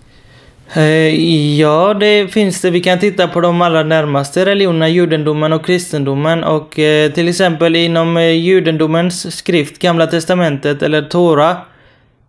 Ja, 1.59 1.95
det 1.95 2.33
finns 2.33 2.61
det. 2.61 2.71
Vi 2.71 2.81
kan 2.81 2.99
titta 2.99 3.29
på 3.29 3.41
de 3.41 3.63
allra 3.63 3.83
närmaste 3.83 4.47
religionerna, 4.47 4.89
judendomen 4.89 5.53
och 5.53 5.67
kristendomen. 5.67 6.45
Och 6.45 6.71
till 7.15 7.29
exempel 7.29 7.77
inom 7.77 8.23
judendomens 8.23 9.37
skrift, 9.37 9.79
Gamla 9.79 10.07
Testamentet 10.07 10.83
eller 10.83 11.03
Tora, 11.03 11.57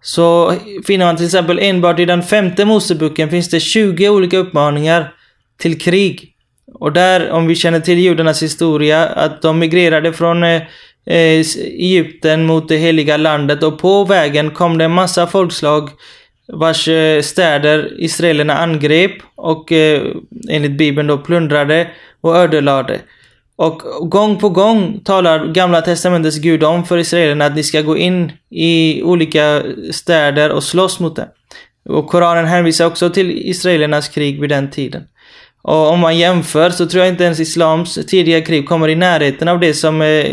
så 0.05 0.53
finner 0.87 1.05
man 1.05 1.17
till 1.17 1.25
exempel 1.25 1.59
enbart 1.59 1.99
i 1.99 2.05
den 2.05 2.23
femte 2.23 2.65
Moseboken 2.65 3.29
finns 3.29 3.49
det 3.49 3.59
20 3.59 4.09
olika 4.09 4.37
uppmaningar 4.37 5.13
till 5.57 5.79
krig. 5.79 6.31
Och 6.73 6.93
där, 6.93 7.31
om 7.31 7.47
vi 7.47 7.55
känner 7.55 7.79
till 7.79 7.99
judarnas 7.99 8.43
historia, 8.43 9.05
att 9.05 9.41
de 9.41 9.59
migrerade 9.59 10.13
från 10.13 10.43
eh, 10.43 10.61
eh 11.05 11.45
Egypten 11.57 12.45
mot 12.45 12.69
det 12.69 12.77
heliga 12.77 13.17
landet 13.17 13.63
och 13.63 13.79
på 13.79 14.03
vägen 14.03 14.51
kom 14.51 14.77
det 14.77 14.85
en 14.85 14.91
massa 14.91 15.27
folkslag 15.27 15.89
vars 16.47 16.87
eh, 16.87 17.21
städer 17.21 17.93
israelerna 17.97 18.57
angrep 18.57 19.11
och 19.35 19.71
eh, 19.71 20.01
enligt 20.49 20.77
bibeln 20.77 21.07
då 21.07 21.17
plundrade 21.17 21.87
och 22.21 22.37
ödelade. 22.37 22.99
Och 23.57 23.81
gång 24.09 24.37
på 24.37 24.49
gång 24.49 24.99
talar 25.03 25.45
gamla 25.45 25.81
testamentets 25.81 26.37
Gud 26.37 26.63
om 26.63 26.85
för 26.85 26.97
israelerna 26.97 27.45
att 27.45 27.55
ni 27.55 27.63
ska 27.63 27.81
gå 27.81 27.97
in 27.97 28.31
i 28.49 29.03
olika 29.03 29.63
städer 29.91 30.49
och 30.49 30.63
slåss 30.63 30.99
mot 30.99 31.15
dem. 31.15 31.25
Och 31.89 32.07
Koranen 32.07 32.45
hänvisar 32.45 32.85
också 32.85 33.09
till 33.09 33.31
israelernas 33.31 34.09
krig 34.09 34.41
vid 34.41 34.49
den 34.49 34.69
tiden. 34.69 35.03
Och 35.61 35.89
om 35.89 35.99
man 35.99 36.17
jämför 36.17 36.69
så 36.69 36.85
tror 36.85 37.03
jag 37.03 37.13
inte 37.13 37.23
ens 37.23 37.39
islams 37.39 37.99
tidiga 38.07 38.41
krig 38.41 38.67
kommer 38.67 38.89
i 38.89 38.95
närheten 38.95 39.47
av 39.47 39.59
det 39.59 39.73
som 39.73 40.01
eh, 40.01 40.25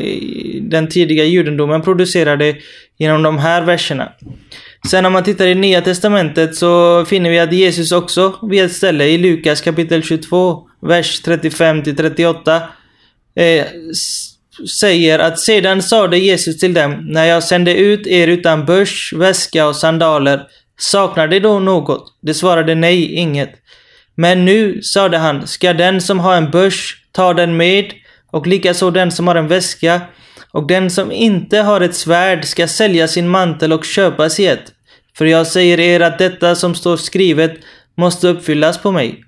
den 0.60 0.88
tidiga 0.88 1.24
judendomen 1.24 1.82
producerade 1.82 2.56
genom 2.98 3.22
de 3.22 3.38
här 3.38 3.62
verserna. 3.62 4.12
Sen 4.90 5.06
om 5.06 5.12
man 5.12 5.24
tittar 5.24 5.46
i 5.46 5.54
Nya 5.54 5.80
Testamentet 5.80 6.56
så 6.56 7.04
finner 7.04 7.30
vi 7.30 7.38
att 7.38 7.52
Jesus 7.52 7.92
också 7.92 8.34
vid 8.50 8.64
ett 8.64 8.72
ställe 8.72 9.04
i 9.04 9.18
Lukas 9.18 9.60
kapitel 9.60 10.02
22, 10.02 10.68
vers 10.80 11.20
35 11.20 11.82
till 11.82 11.96
38 11.96 12.62
eh, 13.34 13.66
säger 14.80 15.18
att 15.18 15.38
sedan 15.38 15.82
sade 15.82 16.18
Jesus 16.18 16.58
till 16.58 16.74
dem, 16.74 17.06
när 17.08 17.24
jag 17.24 17.44
sände 17.44 17.74
ut 17.74 18.06
er 18.06 18.28
utan 18.28 18.64
börs, 18.64 19.12
väska 19.16 19.66
och 19.66 19.76
sandaler, 19.76 20.42
saknar 20.78 21.28
de 21.28 21.40
då 21.40 21.58
något? 21.58 22.18
De 22.22 22.34
svarade 22.34 22.74
nej, 22.74 23.14
inget. 23.14 23.54
Men 24.14 24.44
nu, 24.44 24.82
sade 24.82 25.18
han, 25.18 25.46
ska 25.46 25.72
den 25.72 26.00
som 26.00 26.20
har 26.20 26.36
en 26.36 26.50
börs 26.50 26.96
ta 27.12 27.34
den 27.34 27.56
med, 27.56 27.92
och 28.30 28.46
likaså 28.46 28.90
den 28.90 29.10
som 29.10 29.26
har 29.26 29.34
en 29.34 29.48
väska, 29.48 30.00
och 30.52 30.66
den 30.66 30.90
som 30.90 31.12
inte 31.12 31.58
har 31.58 31.80
ett 31.80 31.94
svärd 31.94 32.44
ska 32.44 32.68
sälja 32.68 33.08
sin 33.08 33.28
mantel 33.28 33.72
och 33.72 33.84
köpa 33.84 34.30
sig 34.30 34.46
ett. 34.46 34.72
För 35.16 35.24
jag 35.24 35.46
säger 35.46 35.80
er 35.80 36.00
att 36.00 36.18
detta 36.18 36.54
som 36.54 36.74
står 36.74 36.96
skrivet 36.96 37.52
måste 37.96 38.28
uppfyllas 38.28 38.78
på 38.78 38.92
mig. 38.92 39.24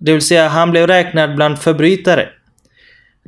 Det 0.00 0.12
vill 0.12 0.22
säga, 0.22 0.48
han 0.48 0.70
blev 0.70 0.86
räknad 0.86 1.36
bland 1.36 1.58
förbrytare. 1.58 2.28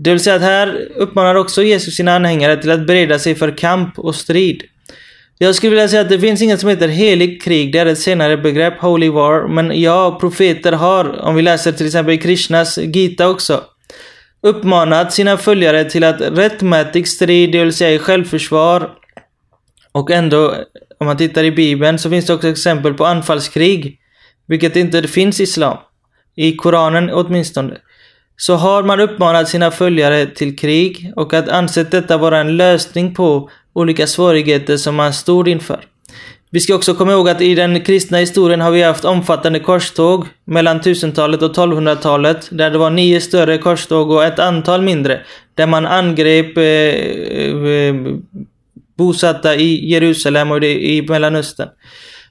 Det 0.03 0.11
vill 0.11 0.21
säga 0.21 0.37
att 0.37 0.43
här 0.43 0.89
uppmanar 0.97 1.35
också 1.35 1.63
Jesus 1.63 1.97
sina 1.97 2.17
anhängare 2.17 2.57
till 2.57 2.71
att 2.71 2.87
bereda 2.87 3.19
sig 3.19 3.35
för 3.35 3.59
kamp 3.59 3.99
och 3.99 4.15
strid. 4.15 4.63
Jag 5.39 5.55
skulle 5.55 5.71
vilja 5.71 5.89
säga 5.89 6.03
att 6.03 6.09
det 6.09 6.21
finns 6.21 6.43
inget 6.43 6.61
som 6.61 6.69
heter 6.69 6.89
heligt 6.89 7.43
krig, 7.43 7.73
det 7.73 7.79
är 7.79 7.87
ett 7.87 7.99
senare 7.99 8.37
begrepp, 8.37 8.81
holy 8.81 9.09
war, 9.09 9.49
men 9.49 9.81
ja, 9.81 10.19
profeter 10.21 10.73
har, 10.73 11.21
om 11.21 11.35
vi 11.35 11.43
läser 11.43 11.73
till 11.73 11.87
exempel 11.87 12.15
i 12.15 12.19
Krishnas 12.19 12.79
Gita 12.79 13.29
också, 13.29 13.65
uppmanat 14.43 15.13
sina 15.13 15.37
följare 15.37 15.85
till 15.85 16.05
att 16.05 16.21
rättmätig 16.21 17.09
strid, 17.09 17.53
det 17.53 17.65
vill 17.65 17.73
säga 17.73 17.95
i 17.95 17.99
självförsvar, 17.99 18.91
och 19.93 20.11
ändå, 20.11 20.55
om 20.99 21.07
man 21.07 21.17
tittar 21.17 21.45
i 21.45 21.53
Bibeln 21.53 21.99
så 21.99 22.11
finns 22.11 22.27
det 22.27 22.35
också 22.35 22.49
exempel 22.49 22.95
på 22.95 23.05
anfallskrig, 23.05 23.99
vilket 24.47 24.77
inte 24.77 25.09
finns 25.09 25.41
i 25.41 25.43
Islam. 25.43 25.77
I 26.37 26.57
Koranen 26.57 27.11
åtminstone. 27.11 27.77
Så 28.41 28.55
har 28.55 28.83
man 28.83 29.01
uppmanat 29.01 29.49
sina 29.49 29.71
följare 29.71 30.27
till 30.27 30.57
krig 30.57 31.13
och 31.17 31.35
att 31.35 31.49
ansett 31.49 31.91
detta 31.91 32.19
vara 32.19 32.39
en 32.39 32.57
lösning 32.57 33.15
på 33.15 33.51
olika 33.73 34.07
svårigheter 34.07 34.77
som 34.77 34.95
man 34.95 35.13
stod 35.13 35.49
inför. 35.49 35.85
Vi 36.51 36.61
ska 36.61 36.75
också 36.75 36.95
komma 36.95 37.13
ihåg 37.13 37.29
att 37.29 37.41
i 37.41 37.55
den 37.55 37.81
kristna 37.81 38.19
historien 38.19 38.61
har 38.61 38.71
vi 38.71 38.83
haft 38.83 39.05
omfattande 39.05 39.61
korståg 39.61 40.27
mellan 40.45 40.81
1000-talet 40.81 41.43
och 41.43 41.55
1200-talet 41.55 42.49
där 42.51 42.71
det 42.71 42.79
var 42.79 42.91
nio 42.91 43.21
större 43.21 43.59
korståg 43.59 44.11
och 44.11 44.25
ett 44.25 44.39
antal 44.39 44.83
mindre 44.83 45.21
där 45.55 45.67
man 45.67 45.87
angrep 45.87 46.57
eh, 46.57 46.65
eh, 46.65 47.95
bosatta 48.97 49.57
i 49.57 49.91
Jerusalem 49.91 50.51
och 50.51 50.65
i 50.65 51.07
Mellanöstern. 51.09 51.69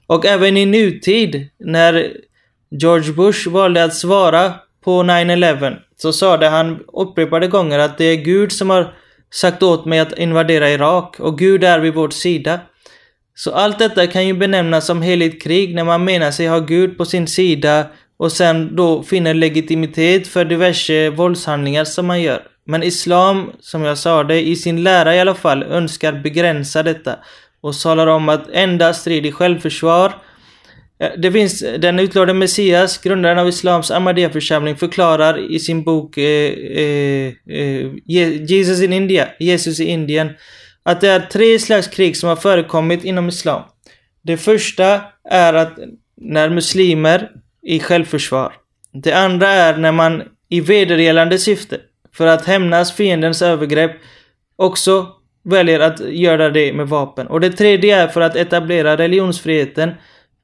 Och 0.06 0.26
även 0.26 0.56
i 0.56 0.66
nutid, 0.66 1.48
när 1.64 2.12
George 2.70 3.12
Bush 3.12 3.48
valde 3.48 3.84
att 3.84 3.94
svara 3.94 4.52
på 4.84 5.02
9-11, 5.02 5.76
så 6.02 6.12
sade 6.12 6.48
han 6.48 6.78
upprepade 6.92 7.46
gånger 7.46 7.78
att 7.78 7.98
det 7.98 8.04
är 8.04 8.16
Gud 8.16 8.52
som 8.52 8.70
har 8.70 8.94
sagt 9.30 9.62
åt 9.62 9.84
mig 9.84 9.98
att 9.98 10.18
invadera 10.18 10.70
Irak 10.70 11.20
och 11.20 11.38
Gud 11.38 11.64
är 11.64 11.78
vid 11.78 11.94
vår 11.94 12.10
sida. 12.10 12.60
Så 13.34 13.52
allt 13.52 13.78
detta 13.78 14.06
kan 14.06 14.26
ju 14.26 14.34
benämnas 14.34 14.86
som 14.86 15.02
heligt 15.02 15.42
krig 15.42 15.74
när 15.74 15.84
man 15.84 16.04
menar 16.04 16.30
sig 16.30 16.46
ha 16.46 16.58
Gud 16.58 16.98
på 16.98 17.04
sin 17.04 17.26
sida 17.26 17.86
och 18.18 18.32
sen 18.32 18.76
då 18.76 19.02
finner 19.02 19.34
legitimitet 19.34 20.28
för 20.28 20.44
diverse 20.44 21.10
våldshandlingar 21.10 21.84
som 21.84 22.06
man 22.06 22.22
gör. 22.22 22.42
Men 22.64 22.82
Islam, 22.82 23.52
som 23.60 23.82
jag 23.84 23.98
sa 23.98 24.24
det, 24.24 24.48
i 24.48 24.56
sin 24.56 24.82
lära 24.82 25.16
i 25.16 25.20
alla 25.20 25.34
fall, 25.34 25.62
önskar 25.62 26.12
begränsa 26.12 26.82
detta 26.82 27.16
och 27.60 27.74
talar 27.74 28.06
om 28.06 28.28
att 28.28 28.50
endast 28.52 29.00
strid 29.00 29.26
i 29.26 29.32
självförsvar. 29.32 30.12
Det 31.16 31.32
finns, 31.32 31.64
den 31.78 31.98
utlovade 31.98 32.34
Messias, 32.34 32.98
grundaren 32.98 33.38
av 33.38 33.48
Islams 33.48 33.90
Ahmadiyya-församling, 33.90 34.76
förklarar 34.76 35.52
i 35.52 35.58
sin 35.58 35.82
bok 35.82 36.18
eh, 36.18 36.52
eh, 36.76 37.32
eh 37.48 38.42
Jesus 38.46 38.82
in 38.82 38.92
India, 38.92 39.28
Jesus 39.38 39.80
i 39.80 39.84
Indien, 39.84 40.30
att 40.82 41.00
det 41.00 41.08
är 41.08 41.20
tre 41.20 41.58
slags 41.58 41.88
krig 41.88 42.16
som 42.16 42.28
har 42.28 42.36
förekommit 42.36 43.04
inom 43.04 43.28
Islam. 43.28 43.62
Det 44.22 44.36
första 44.36 45.00
är 45.30 45.54
att 45.54 45.78
när 46.16 46.50
muslimer 46.50 47.30
i 47.62 47.80
självförsvar. 47.80 48.52
Det 48.92 49.12
andra 49.12 49.48
är 49.48 49.76
när 49.76 49.92
man 49.92 50.22
i 50.48 50.60
vedergällande 50.60 51.38
syfte, 51.38 51.80
för 52.12 52.26
att 52.26 52.46
hämnas 52.46 52.92
fiendens 52.92 53.42
övergrepp, 53.42 53.92
också 54.56 55.08
väljer 55.44 55.80
att 55.80 56.00
göra 56.00 56.50
det 56.50 56.72
med 56.72 56.88
vapen. 56.88 57.26
Och 57.26 57.40
det 57.40 57.50
tredje 57.50 57.96
är 57.96 58.08
för 58.08 58.20
att 58.20 58.36
etablera 58.36 58.96
religionsfriheten, 58.96 59.90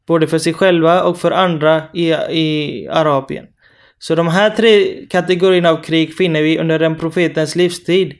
både 0.07 0.27
för 0.27 0.39
sig 0.39 0.55
själva 0.55 1.03
och 1.03 1.19
för 1.19 1.31
andra 1.31 1.83
i, 1.93 2.13
i 2.13 2.89
Arabien. 2.91 3.47
Så 3.99 4.15
de 4.15 4.29
här 4.29 4.51
tre 4.51 5.07
kategorierna 5.07 5.71
av 5.71 5.83
krig 5.83 6.15
finner 6.15 6.43
vi 6.43 6.59
under 6.59 6.79
den 6.79 6.97
profetens 6.97 7.57
livstid. 7.57 8.15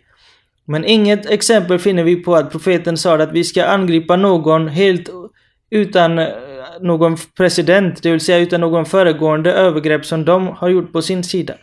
Men 0.67 0.85
inget 0.85 1.31
exempel 1.31 1.79
finner 1.79 2.05
vi 2.05 2.17
på 2.17 2.35
att 2.35 2.51
profeten 2.51 2.97
sa 2.97 3.15
att 3.15 3.33
vi 3.33 3.45
ska 3.45 3.65
angripa 3.65 4.17
någon 4.17 4.69
helt 4.69 5.11
utan 5.71 6.19
eh, 6.19 6.29
någon 6.81 7.17
president, 7.37 8.03
det 8.03 8.11
vill 8.11 8.21
säga 8.21 8.39
utan 8.39 8.61
någon 8.61 8.87
föregående 8.87 9.53
övergrepp 9.53 10.07
som 10.07 10.25
de 10.25 10.47
har 10.47 10.69
gjort 10.69 10.93
på 10.93 11.03
sin 11.03 11.25
sida. 11.25 11.55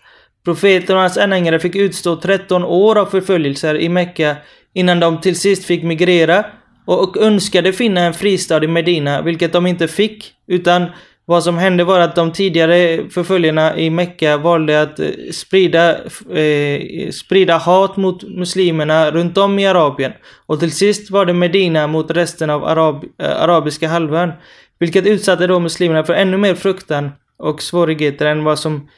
Profeten 0.45 0.95
och 0.95 1.01
hans 1.01 1.17
anhängare 1.17 1.59
fick 1.59 1.75
utstå 1.75 2.15
13 2.15 2.63
år 2.63 2.97
av 2.97 3.05
förföljelser 3.05 3.77
i 3.77 3.89
Mekka 3.89 4.35
innan 4.73 4.99
de 4.99 5.21
till 5.21 5.39
sist 5.39 5.65
fick 5.65 5.83
migrera 5.83 6.45
och 6.85 7.17
önskade 7.17 7.73
finna 7.73 8.01
en 8.01 8.13
fristad 8.13 8.63
i 8.63 8.67
Medina, 8.67 9.21
vilket 9.21 9.53
de 9.53 9.67
inte 9.67 9.87
fick. 9.87 10.33
Utan 10.47 10.85
vad 11.25 11.43
som 11.43 11.57
hände 11.57 11.83
var 11.83 11.99
att 11.99 12.15
de 12.15 12.31
tidigare 12.31 13.09
förföljarna 13.09 13.77
i 13.77 13.89
Mekka 13.89 14.37
valde 14.37 14.81
att 14.81 14.99
eh, 14.99 15.07
sprida, 15.31 15.91
eh, 16.33 17.09
sprida 17.11 17.57
hat 17.57 17.97
mot 17.97 18.23
muslimerna 18.23 19.11
runt 19.11 19.37
om 19.37 19.59
i 19.59 19.67
Arabien. 19.67 20.11
Och 20.45 20.59
till 20.59 20.71
sist 20.71 21.11
var 21.11 21.25
det 21.25 21.33
Medina 21.33 21.87
mot 21.87 22.11
resten 22.11 22.49
av 22.49 22.63
Arab, 22.63 23.05
eh, 23.21 23.41
arabiska 23.41 23.87
halvön. 23.87 24.31
Vilket 24.79 25.05
utsatte 25.05 25.47
då 25.47 25.59
muslimerna 25.59 26.03
för 26.03 26.13
ännu 26.13 26.37
mer 26.37 26.55
fruktan 26.55 27.11
och 27.37 27.61
svårigheter 27.61 28.25
än 28.25 28.43
vad 28.43 28.59
som 28.59 28.89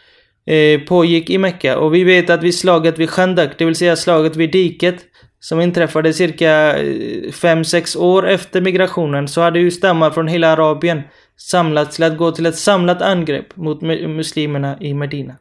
eh, 0.48 0.80
pågick 0.82 1.30
i 1.30 1.38
Mecka. 1.38 1.78
Och 1.78 1.94
vi 1.94 2.04
vet 2.04 2.30
att 2.30 2.44
vid 2.44 2.56
slaget 2.56 3.00
vid 3.00 3.10
Khandak, 3.10 3.58
det 3.58 3.66
vill 3.66 3.76
säga 3.76 3.96
slaget 3.96 4.36
vid 4.36 4.52
diket, 4.52 5.06
som 5.46 5.62
inträffade 5.62 6.14
cirka 6.14 6.78
eh, 6.78 6.84
5-6 7.32 7.98
år 7.98 8.30
efter 8.30 8.62
migrationen, 8.62 9.28
så 9.28 9.42
hade 9.42 9.60
ju 9.60 9.72
stammar 9.72 10.12
från 10.12 10.28
hela 10.28 10.48
Arabien 10.48 11.02
samlats 11.38 11.96
till 11.96 12.04
att 12.04 12.18
gå 12.18 12.32
till 12.32 12.46
ett 12.46 12.58
samlat 12.58 13.02
angrepp 13.02 13.56
mot 13.56 13.82
muslimerna 13.82 14.78
i 14.82 14.94
Medina. 14.94 15.36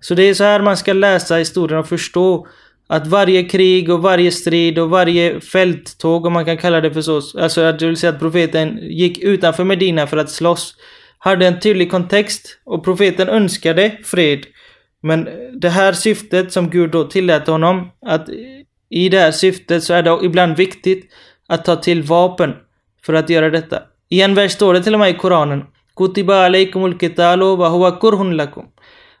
Så 0.00 0.14
det 0.14 0.22
är 0.22 0.34
så 0.34 0.44
här 0.44 0.60
man 0.60 0.76
ska 0.76 0.92
läsa 0.92 1.36
historien 1.36 1.78
och 1.78 1.88
förstå 1.88 2.46
att 2.86 3.06
varje 3.06 3.44
krig 3.44 3.90
och 3.90 4.02
varje 4.02 4.30
strid 4.30 4.78
och 4.78 4.90
varje 4.90 5.40
fälttåg, 5.40 6.26
om 6.26 6.32
man 6.32 6.44
kan 6.44 6.58
kalla 6.58 6.80
det 6.80 6.92
för 6.92 7.00
så, 7.00 7.40
alltså 7.40 7.60
att 7.60 7.78
det 7.78 7.86
vill 7.86 7.96
säga 7.96 8.12
att 8.12 8.20
profeten 8.20 8.78
gick 8.82 9.18
utanför 9.18 9.64
Medina 9.64 10.06
för 10.06 10.16
att 10.16 10.30
slåss, 10.30 10.76
hade 11.18 11.46
en 11.46 11.60
tydlig 11.60 11.90
kontext 11.90 12.58
och 12.64 12.84
profeten 12.84 13.28
önskade 13.28 13.98
fred. 14.04 14.46
Men 15.02 15.28
det 15.60 15.70
här 15.70 15.92
syftet 15.92 16.52
som 16.52 16.70
Gud 16.70 16.90
då 16.90 17.04
tillät 17.04 17.46
honom, 17.46 17.90
att 18.06 18.28
i 18.92 19.08
det 19.08 19.18
här 19.18 19.32
syftet 19.32 19.84
så 19.84 19.94
är 19.94 20.02
det 20.02 20.18
ibland 20.22 20.56
viktigt 20.56 21.12
att 21.48 21.64
ta 21.64 21.76
till 21.76 22.02
vapen 22.02 22.54
för 23.06 23.14
att 23.14 23.30
göra 23.30 23.50
detta. 23.50 23.82
I 24.08 24.22
en 24.22 24.34
vers 24.34 24.52
står 24.52 24.74
det 24.74 24.82
till 24.82 24.94
och 24.94 25.00
med 25.00 25.10
i 25.10 25.14
Koranen 25.14 25.64
Kutiba 25.96 26.44
alaykumul 26.46 26.98
kitalu 26.98 27.56
wa 27.56 27.68
huwa 27.68 27.90
kurhun 27.90 28.36
lakum 28.36 28.66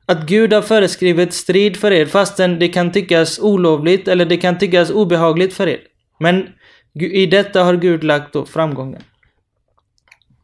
att 0.06 0.26
Gud 0.26 0.52
har 0.52 0.62
föreskrivit 0.62 1.32
strid 1.32 1.76
för 1.76 1.92
er 1.92 2.06
fastän 2.06 2.58
det 2.58 2.68
kan 2.68 2.92
tyckas 2.92 3.38
olovligt 3.38 4.08
eller 4.08 4.24
det 4.24 4.36
kan 4.36 4.58
tyckas 4.58 4.90
obehagligt 4.90 5.54
för 5.54 5.68
er. 5.68 5.80
Men 6.20 6.48
i 6.94 7.26
detta 7.26 7.64
har 7.64 7.76
Gud 7.76 8.04
lagt 8.04 8.32
då 8.32 8.46
framgången. 8.46 9.02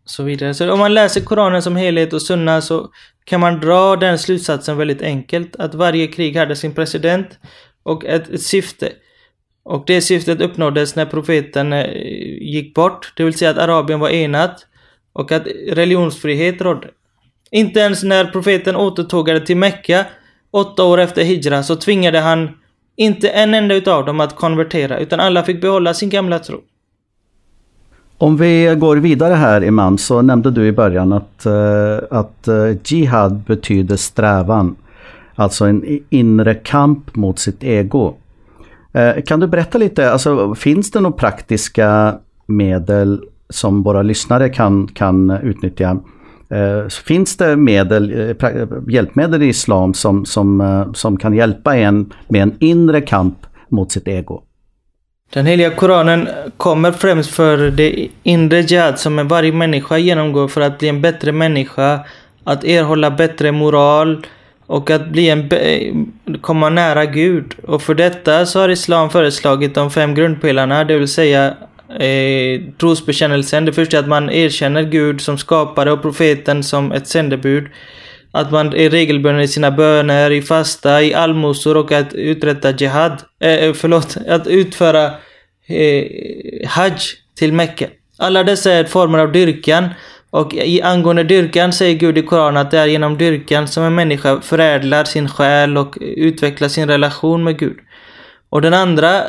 Så 0.04 0.23
vidare. 0.23 0.54
Så 0.54 0.73
om 0.73 0.78
man 0.78 0.94
läser 0.94 1.20
Koranen 1.20 1.62
som 1.62 1.76
helhet 1.76 2.12
och 2.12 2.23
Sunna 2.23 2.61
så 2.61 2.90
kan 3.25 3.40
man 3.40 3.61
dra 3.61 3.97
den 3.97 4.18
slutsatsen 4.18 4.76
väldigt 4.76 5.02
enkelt. 5.02 5.56
Att 5.56 5.75
varje 5.75 6.06
krig 6.06 6.37
hade 6.37 6.56
sin 6.56 6.75
president 6.75 7.38
och 7.82 8.04
ett, 8.04 8.28
ett 8.28 8.42
syfte. 8.42 8.92
Och 9.68 9.84
det 9.87 10.00
syftet 10.00 10.40
uppnåddes 10.40 10.96
när 10.96 11.06
profeten 11.06 11.72
eh, 11.72 11.87
gick 12.40 12.75
bort. 12.75 13.12
Det 13.16 13.25
vill 13.25 13.34
säga 13.34 13.50
att 13.50 13.58
Arabien 13.58 14.00
var 14.00 14.08
enat 14.08 14.66
och 15.12 15.32
att 15.32 15.46
religionsfrihet 15.68 16.60
rådde. 16.60 16.88
Inte 17.50 17.80
ens 17.80 18.02
när 18.02 18.25
profeten 18.25 18.76
återtågade 18.76 19.40
till 19.40 19.56
Mecka 19.56 20.06
åtta 20.50 20.84
år 20.84 20.98
efter 20.98 21.25
Hijra 21.25 21.62
så 21.62 21.76
tvingade 21.76 22.20
han 22.20 22.50
inte 22.96 23.28
en 23.28 23.54
enda 23.54 23.75
utav 23.75 24.04
dem 24.04 24.20
att 24.20 24.37
konvertera 24.37 24.98
utan 24.98 25.20
alla 25.20 25.42
fick 25.42 25.60
behålla 25.60 25.94
sin 25.94 26.10
gamla 26.10 26.38
tro. 26.38 26.60
Om 28.18 28.37
vi 28.37 28.75
går 28.78 28.96
vidare 28.96 29.34
här 29.34 29.64
Imam 29.64 29.98
så 29.98 30.22
nämnde 30.22 30.50
du 30.50 30.66
i 30.66 30.72
början 30.72 31.12
att, 31.12 31.46
eh, 31.46 31.98
att 32.10 32.48
eh, 32.48 32.76
Jihad 32.84 33.42
betyder 33.46 33.96
strävan. 33.96 34.76
Alltså 35.34 35.64
en 35.64 36.00
inre 36.10 36.54
kamp 36.54 37.16
mot 37.16 37.38
sitt 37.38 37.64
ego. 37.64 38.16
Eh, 38.92 39.23
kan 39.23 39.40
du 39.40 39.47
berätta 39.47 39.78
lite, 39.78 40.12
alltså, 40.12 40.54
finns 40.54 40.90
det 40.90 41.00
några 41.00 41.16
praktiska 41.16 42.18
medel 42.47 43.21
som 43.50 43.83
våra 43.83 44.02
lyssnare 44.02 44.49
kan, 44.49 44.88
kan 44.88 45.30
utnyttja 45.30 45.90
eh, 46.50 46.88
finns 46.88 47.37
det 47.37 47.57
medel, 47.57 48.30
eh, 48.30 48.49
hjälpmedel 48.88 49.42
i 49.42 49.47
islam 49.47 49.95
som, 49.95 50.25
som, 50.25 50.85
som 50.95 51.16
kan 51.16 51.35
hjälpa 51.35 51.76
en 51.76 52.12
med 52.28 52.42
en 52.42 52.54
inre 52.61 53.00
kamp 53.00 53.38
mot 53.68 53.92
sitt 53.92 54.09
ego? 54.09 54.42
Den 55.33 55.47
heliga 55.47 55.71
Koranen 55.71 56.28
kommer 56.57 56.92
främst 56.92 57.30
för 57.30 57.71
det 57.71 58.09
inre 58.23 58.61
jihad 58.61 58.99
som 58.99 59.28
varje 59.28 59.52
människa 59.52 59.99
genomgår 59.99 60.49
för 60.49 60.61
att 60.61 60.78
bli 60.78 60.88
en 60.88 61.00
bättre 61.00 61.33
människa, 61.33 62.00
att 62.45 62.64
erhålla 62.64 63.11
bättre 63.11 63.52
moral 63.52 64.26
och 64.68 64.90
att 64.90 65.08
bli 65.08 65.28
en 65.28 65.48
komma 66.40 66.68
nära 66.68 67.06
Gud. 67.06 67.54
Och 67.62 67.82
för 67.82 67.94
detta 67.94 68.46
så 68.46 68.60
har 68.60 68.68
Islam 68.68 69.10
föreslagit 69.10 69.75
de 69.75 69.90
fem 69.90 70.14
grundpelarna, 70.14 70.84
det 70.84 70.98
vill 70.98 71.08
säga 71.08 71.56
eh, 72.00 72.60
trosbekännelsen. 72.80 73.64
Det 73.64 73.72
första 73.72 73.96
är 73.96 74.00
att 74.00 74.08
man 74.08 74.30
erkänner 74.30 74.83
Gud 74.83 75.20
som 75.20 75.38
skapare 75.38 75.92
och 75.92 76.02
profeten 76.02 76.62
som 76.62 76.92
ett 76.92 77.07
sändebud. 77.07 77.66
Att 78.33 78.52
man 78.52 78.74
är 78.74 78.90
regelbunden 78.90 79.42
i 79.42 79.48
sina 79.48 79.70
böner, 79.70 80.31
i 80.31 80.42
fasta, 80.42 81.02
i 81.02 81.14
allmosor 81.14 81.76
och 81.76 81.92
att 81.92 82.14
uträtta 82.14 82.70
jihad. 82.70 83.22
Eh, 83.40 83.54
eh 83.54 83.72
förlåt, 83.72 84.16
att 84.28 84.46
utföra 84.46 85.04
eh, 85.66 86.04
hajj 86.68 86.98
till 87.38 87.52
Mecka. 87.52 87.87
Alla 88.18 88.44
dessa 88.44 88.72
är 88.72 88.85
former 88.85 89.18
av 89.18 89.33
dyrkan. 89.33 89.88
Och 90.31 90.55
i 90.55 90.83
angående 90.83 91.25
dyrkan 91.25 91.73
säger 91.73 91.99
Gud 91.99 92.19
i 92.19 92.23
Koranen 92.23 92.57
att 92.57 92.71
det 92.71 92.79
är 92.79 92.87
genom 92.87 93.19
dyrkan 93.19 93.69
som 93.69 93.85
en 93.85 93.95
människa 93.95 94.41
förädlar 94.41 95.05
sin 95.05 95.29
själ 95.29 95.77
och 95.77 95.99
utvecklar 96.01 96.69
sin 96.69 96.88
relation 96.88 97.45
med 97.45 97.59
Gud. 97.59 97.77
Och 98.49 98.62
den 98.62 98.75
andra 98.75 99.23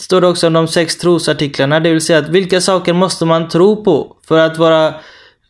står 0.00 0.20
det 0.20 0.26
också 0.26 0.46
om 0.46 0.52
de 0.52 0.68
sex 0.68 0.96
trosartiklarna, 0.96 1.80
det 1.80 1.90
vill 1.90 2.00
säga 2.00 2.18
att 2.18 2.28
vilka 2.28 2.60
saker 2.60 2.92
måste 2.92 3.24
man 3.24 3.48
tro 3.48 3.84
på 3.84 4.16
för 4.28 4.38
att 4.38 4.58
vara 4.58 4.94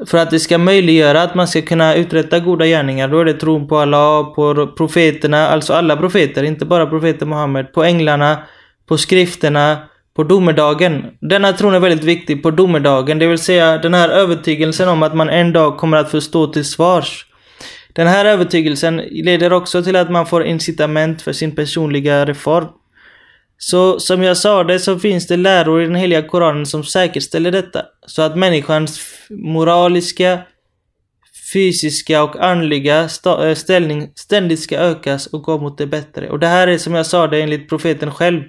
för 0.07 0.19
att 0.19 0.31
det 0.31 0.41
ska 0.41 0.59
möjliggöra 0.59 1.23
att 1.23 1.35
man 1.35 1.49
ska 1.49 1.63
kunna 1.63 1.95
uträtta 1.95 2.39
goda 2.39 2.67
gärningar. 2.67 3.09
Då 3.09 3.21
är 3.21 3.25
det 3.25 3.35
tron 3.35 3.69
på 3.69 3.79
Allah, 3.79 4.23
på 4.25 4.67
profeterna, 4.77 5.49
alltså 5.49 5.73
alla 5.73 5.97
profeter, 5.97 6.43
inte 6.43 6.65
bara 6.65 6.87
profeten 6.87 7.29
Muhammed, 7.29 7.73
på 7.73 7.85
änglarna, 7.85 8.39
på 8.87 8.99
skrifterna, 8.99 9.79
på 10.20 10.24
domedagen. 10.24 11.04
Denna 11.20 11.52
tron 11.52 11.74
är 11.74 11.80
väldigt 11.80 12.04
viktig 12.04 12.42
på 12.42 12.50
domedagen, 12.50 13.18
det 13.18 13.26
vill 13.26 13.38
säga 13.38 13.78
den 13.78 13.94
här 13.94 14.09
övertygelsen 14.09 14.88
om 14.88 15.02
att 15.02 15.14
man 15.14 15.28
en 15.28 15.52
dag 15.52 15.78
kommer 15.78 15.96
att 15.96 16.11
få 16.11 16.20
stå 16.20 16.46
till 16.46 16.64
svars. 16.64 17.26
Den 17.92 18.06
här 18.06 18.24
övertygelsen 18.24 18.96
leder 18.96 19.52
också 19.52 19.83
till 19.83 19.96
att 19.96 20.11
man 20.11 20.26
får 20.26 20.44
incitament 20.44 21.22
för 21.22 21.33
sin 21.33 21.54
personliga 21.54 22.26
reform. 22.26 22.68
Så 23.59 24.00
som 24.00 24.22
jag 24.22 24.37
sa 24.37 24.64
det 24.64 24.78
så 24.78 24.98
finns 24.98 25.26
det 25.26 25.37
läror 25.37 25.83
i 25.83 25.87
den 25.87 25.94
heliga 25.94 26.22
Koranen 26.22 26.66
som 26.66 26.85
säkerställer 26.85 27.52
detta. 27.52 27.83
Så 28.06 28.22
att 28.22 28.37
människans 28.37 29.00
moraliska, 29.30 30.38
fysiska 31.52 32.22
och 32.22 32.44
andliga 32.44 33.09
eh, 33.26 33.54
ställning 33.54 34.09
ständigt 34.14 34.61
ska 34.61 34.78
ökas 34.78 35.26
och 35.26 35.42
gå 35.42 35.59
mot 35.59 35.78
det 35.78 35.87
bättre. 35.87 36.30
Och 36.30 36.38
det 36.38 36.46
här 36.46 36.68
är 36.68 36.78
som 36.78 36.94
jag 36.94 37.06
sa 37.06 37.26
det 37.26 37.42
enligt 37.42 37.68
profeten 37.68 38.11
själv, 38.11 38.42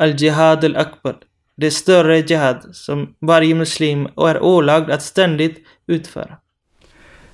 Al-Jihad 0.00 0.64
al-Akbar. 0.64 1.14
Det 1.56 1.70
större 1.70 2.18
jihad 2.18 2.56
som 2.72 3.08
varje 3.20 3.54
muslim 3.54 4.08
är 4.16 4.42
ålagd 4.42 4.90
att 4.90 5.02
ständigt 5.02 5.58
utföra. 5.86 6.36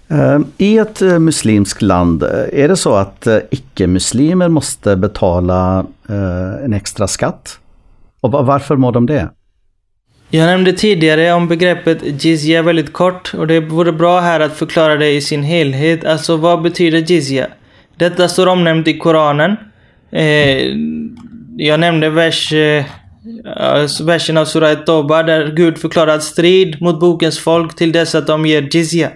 Eh, 0.09 0.39
I 0.59 0.79
ett 0.79 1.03
eh, 1.03 1.19
muslimskt 1.19 1.83
land, 1.83 2.23
eh, 2.23 2.65
är 2.65 2.69
det 2.69 2.77
så 2.77 2.95
att 2.95 3.27
icke-muslimer 3.51 4.49
måste 4.49 4.97
betala 4.97 5.87
en 6.65 6.73
extra 6.73 7.09
skatt? 7.09 7.59
Och 8.21 8.33
varför 8.33 8.77
må 8.77 8.91
de 8.91 9.07
det? 9.07 9.29
Jag 10.31 10.47
nämnde 10.47 10.73
tidigare 10.73 11.33
om 11.33 11.49
begreppet 11.49 12.25
jizya 12.25 12.63
väldigt 12.63 12.93
kort 12.93 13.35
och 13.35 13.47
det 13.47 13.61
vore 13.61 13.93
bra 13.93 14.21
här 14.21 14.41
att 14.41 14.53
förklara 14.53 14.97
det 14.97 15.11
i 15.11 15.21
sin 15.21 15.43
helhet. 15.43 16.05
Alltså 16.05 16.37
vad 16.37 16.63
betyder 16.63 16.99
jizya? 16.99 17.47
Detta 17.97 18.29
står 18.29 18.47
omnämnt 18.47 18.89
i 18.89 18.99
Koranen 18.99 19.57
jag 21.57 21.81
nämnde 21.81 22.11
vers, 22.11 22.53
eh, 22.53 22.85
alltså 23.57 24.05
versen 24.05 24.37
av 24.37 24.45
Surah 24.45 24.75
Toba 24.75 25.23
där 25.23 25.53
Gud 25.57 25.79
förklarar 25.79 26.19
strid 26.19 26.83
mot 26.83 27.01
bokens 27.01 27.39
folk 27.39 27.77
till 27.77 27.93
dess 27.93 28.15
att 28.15 28.27
de 28.27 28.47
ger 28.47 28.69
jizya. 28.73 29.11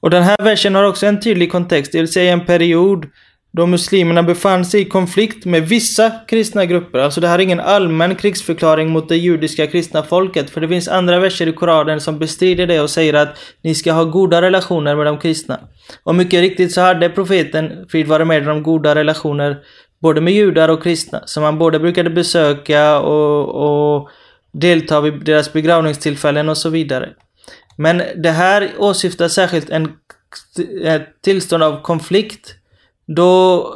Och 0.00 0.10
den 0.10 0.22
här 0.22 0.36
versen 0.42 0.74
har 0.74 0.84
också 0.84 1.06
en 1.06 1.20
tydlig 1.20 1.52
kontext, 1.52 1.92
det 1.92 1.98
vill 1.98 2.12
säga 2.12 2.32
en 2.32 2.46
period 2.46 3.06
då 3.56 3.66
muslimerna 3.66 4.22
befann 4.22 4.64
sig 4.64 4.80
i 4.80 4.84
konflikt 4.84 5.44
med 5.44 5.68
vissa 5.68 6.10
kristna 6.28 6.64
grupper. 6.64 6.98
Alltså 6.98 7.20
det 7.20 7.28
här 7.28 7.38
är 7.38 7.42
ingen 7.42 7.60
allmän 7.60 8.14
krigsförklaring 8.14 8.90
mot 8.90 9.08
det 9.08 9.16
judiska 9.16 9.66
kristna 9.66 10.02
folket. 10.02 10.50
För 10.50 10.60
det 10.60 10.68
finns 10.68 10.88
andra 10.88 11.18
verser 11.18 11.46
i 11.46 11.52
Koranen 11.52 12.00
som 12.00 12.18
bestrider 12.18 12.66
det 12.66 12.80
och 12.80 12.90
säger 12.90 13.14
att 13.14 13.38
ni 13.62 13.74
ska 13.74 13.92
ha 13.92 14.04
goda 14.04 14.42
relationer 14.42 14.96
med 14.96 15.06
de 15.06 15.18
kristna. 15.18 15.60
Och 16.02 16.14
mycket 16.14 16.40
riktigt 16.40 16.72
så 16.72 16.80
hade 16.80 17.08
profeten, 17.08 17.86
frid 17.88 18.06
vare 18.06 18.24
med 18.24 18.44
de 18.46 18.62
goda 18.62 18.94
relationer 18.94 19.56
både 20.04 20.20
med 20.20 20.32
judar 20.34 20.68
och 20.68 20.82
kristna. 20.82 21.22
Som 21.26 21.42
han 21.42 21.58
både 21.58 21.78
brukade 21.78 22.10
besöka 22.10 23.00
och, 23.00 23.48
och 23.64 24.08
delta 24.52 25.00
vid 25.00 25.24
deras 25.24 25.52
begravningstillfällen 25.52 26.48
och 26.48 26.58
så 26.58 26.68
vidare. 26.68 27.08
Men 27.76 28.02
det 28.16 28.30
här 28.30 28.70
åsyftar 28.78 29.28
särskilt 29.28 29.70
en, 29.70 29.92
ett 30.84 31.08
tillstånd 31.22 31.62
av 31.62 31.82
konflikt 31.82 32.54
då 33.06 33.66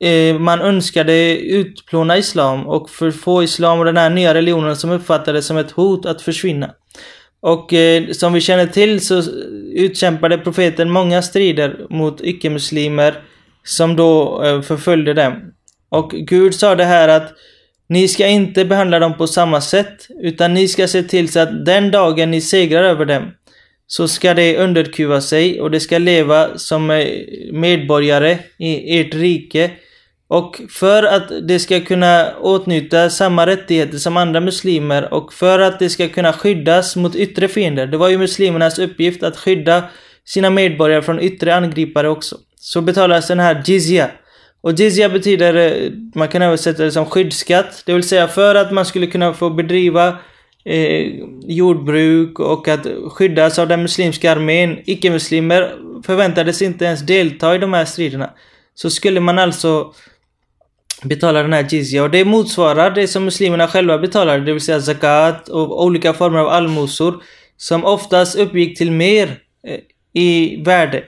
eh, 0.00 0.38
man 0.38 0.60
önskade 0.60 1.38
utplåna 1.38 2.18
islam 2.18 2.66
och 2.66 2.90
få 3.22 3.42
islam 3.42 3.78
och 3.78 3.84
den 3.84 3.96
här 3.96 4.10
nya 4.10 4.34
religionen 4.34 4.76
som 4.76 4.90
uppfattades 4.90 5.46
som 5.46 5.56
ett 5.56 5.70
hot 5.70 6.06
att 6.06 6.22
försvinna. 6.22 6.74
Och 7.40 7.72
eh, 7.72 8.10
som 8.10 8.32
vi 8.32 8.40
känner 8.40 8.66
till 8.66 9.06
så 9.06 9.22
utkämpade 9.74 10.38
profeten 10.38 10.90
många 10.90 11.22
strider 11.22 11.86
mot 11.90 12.20
icke-muslimer 12.20 13.22
som 13.64 13.96
då 13.96 14.42
eh, 14.44 14.62
förföljde 14.62 15.14
dem. 15.14 15.32
Och 15.88 16.10
Gud 16.10 16.54
sa 16.54 16.74
det 16.74 16.84
här 16.84 17.08
att 17.08 17.32
ni 17.88 18.08
ska 18.08 18.26
inte 18.26 18.64
behandla 18.64 18.98
dem 18.98 19.16
på 19.16 19.26
samma 19.26 19.60
sätt, 19.60 20.08
utan 20.22 20.54
ni 20.54 20.68
ska 20.68 20.88
se 20.88 21.02
till 21.02 21.32
så 21.32 21.40
att 21.40 21.64
den 21.64 21.90
dagen 21.90 22.30
ni 22.30 22.40
segrar 22.40 22.82
över 22.82 23.04
dem, 23.04 23.30
så 23.86 24.08
ska 24.08 24.34
de 24.34 24.56
underkuva 24.56 25.20
sig 25.20 25.60
och 25.60 25.70
de 25.70 25.80
ska 25.80 25.98
leva 25.98 26.58
som 26.58 26.90
eh, 26.90 27.06
medborgare 27.52 28.38
i 28.58 29.00
ert 29.00 29.14
rike. 29.14 29.70
Och 30.28 30.60
för 30.70 31.02
att 31.02 31.48
de 31.48 31.58
ska 31.58 31.80
kunna 31.80 32.34
åtnjuta 32.40 33.10
samma 33.10 33.46
rättigheter 33.46 33.98
som 33.98 34.16
andra 34.16 34.40
muslimer 34.40 35.14
och 35.14 35.32
för 35.32 35.58
att 35.58 35.78
de 35.78 35.90
ska 35.90 36.08
kunna 36.08 36.32
skyddas 36.32 36.96
mot 36.96 37.16
yttre 37.16 37.48
fiender. 37.48 37.86
Det 37.86 37.96
var 37.96 38.08
ju 38.08 38.18
muslimernas 38.18 38.78
uppgift 38.78 39.22
att 39.22 39.36
skydda 39.36 39.84
sina 40.24 40.50
medborgare 40.50 41.02
från 41.02 41.20
yttre 41.20 41.54
angripare 41.54 42.08
också. 42.08 42.36
Så 42.64 42.80
betalas 42.80 43.28
den 43.28 43.40
här 43.40 43.62
jizya. 43.66 44.10
Och 44.60 44.72
jizya 44.72 45.08
betyder, 45.08 45.54
eh, 45.54 45.92
man 46.14 46.28
kan 46.28 46.42
översätta 46.42 46.82
det 46.84 46.92
som 46.92 47.06
skyddsskatt. 47.06 47.82
Det 47.86 47.94
vill 47.94 48.08
säga 48.08 48.28
för 48.28 48.54
att 48.54 48.72
man 48.72 48.84
skulle 48.84 49.06
kunna 49.06 49.34
få 49.34 49.50
bedriva 49.50 50.18
eh, 50.64 51.06
jordbruk 51.46 52.40
och 52.40 52.68
att 52.68 52.86
skyddas 53.10 53.58
av 53.58 53.68
den 53.68 53.82
muslimska 53.82 54.32
armén. 54.32 54.78
Icke-muslimer 54.84 55.72
förväntades 56.06 56.62
inte 56.62 56.84
ens 56.84 57.00
delta 57.00 57.54
i 57.54 57.58
de 57.58 57.72
här 57.72 57.84
striderna. 57.84 58.30
Så 58.74 58.90
skulle 58.90 59.20
man 59.20 59.38
alltså 59.38 59.92
betala 61.02 61.42
den 61.42 61.52
här 61.52 61.66
jizya 61.70 62.02
och 62.02 62.10
det 62.10 62.24
motsvarar 62.24 62.90
det 62.90 63.08
som 63.08 63.24
muslimerna 63.24 63.68
själva 63.68 63.98
betalade, 63.98 64.44
det 64.44 64.52
vill 64.52 64.60
säga 64.60 64.80
zakat 64.80 65.48
och 65.48 65.84
olika 65.84 66.12
former 66.12 66.38
av 66.38 66.48
allmosor 66.48 67.22
som 67.56 67.84
oftast 67.84 68.36
uppgick 68.36 68.78
till 68.78 68.90
mer 68.90 69.38
eh, 69.66 69.80
i 70.22 70.62
värde. 70.62 71.04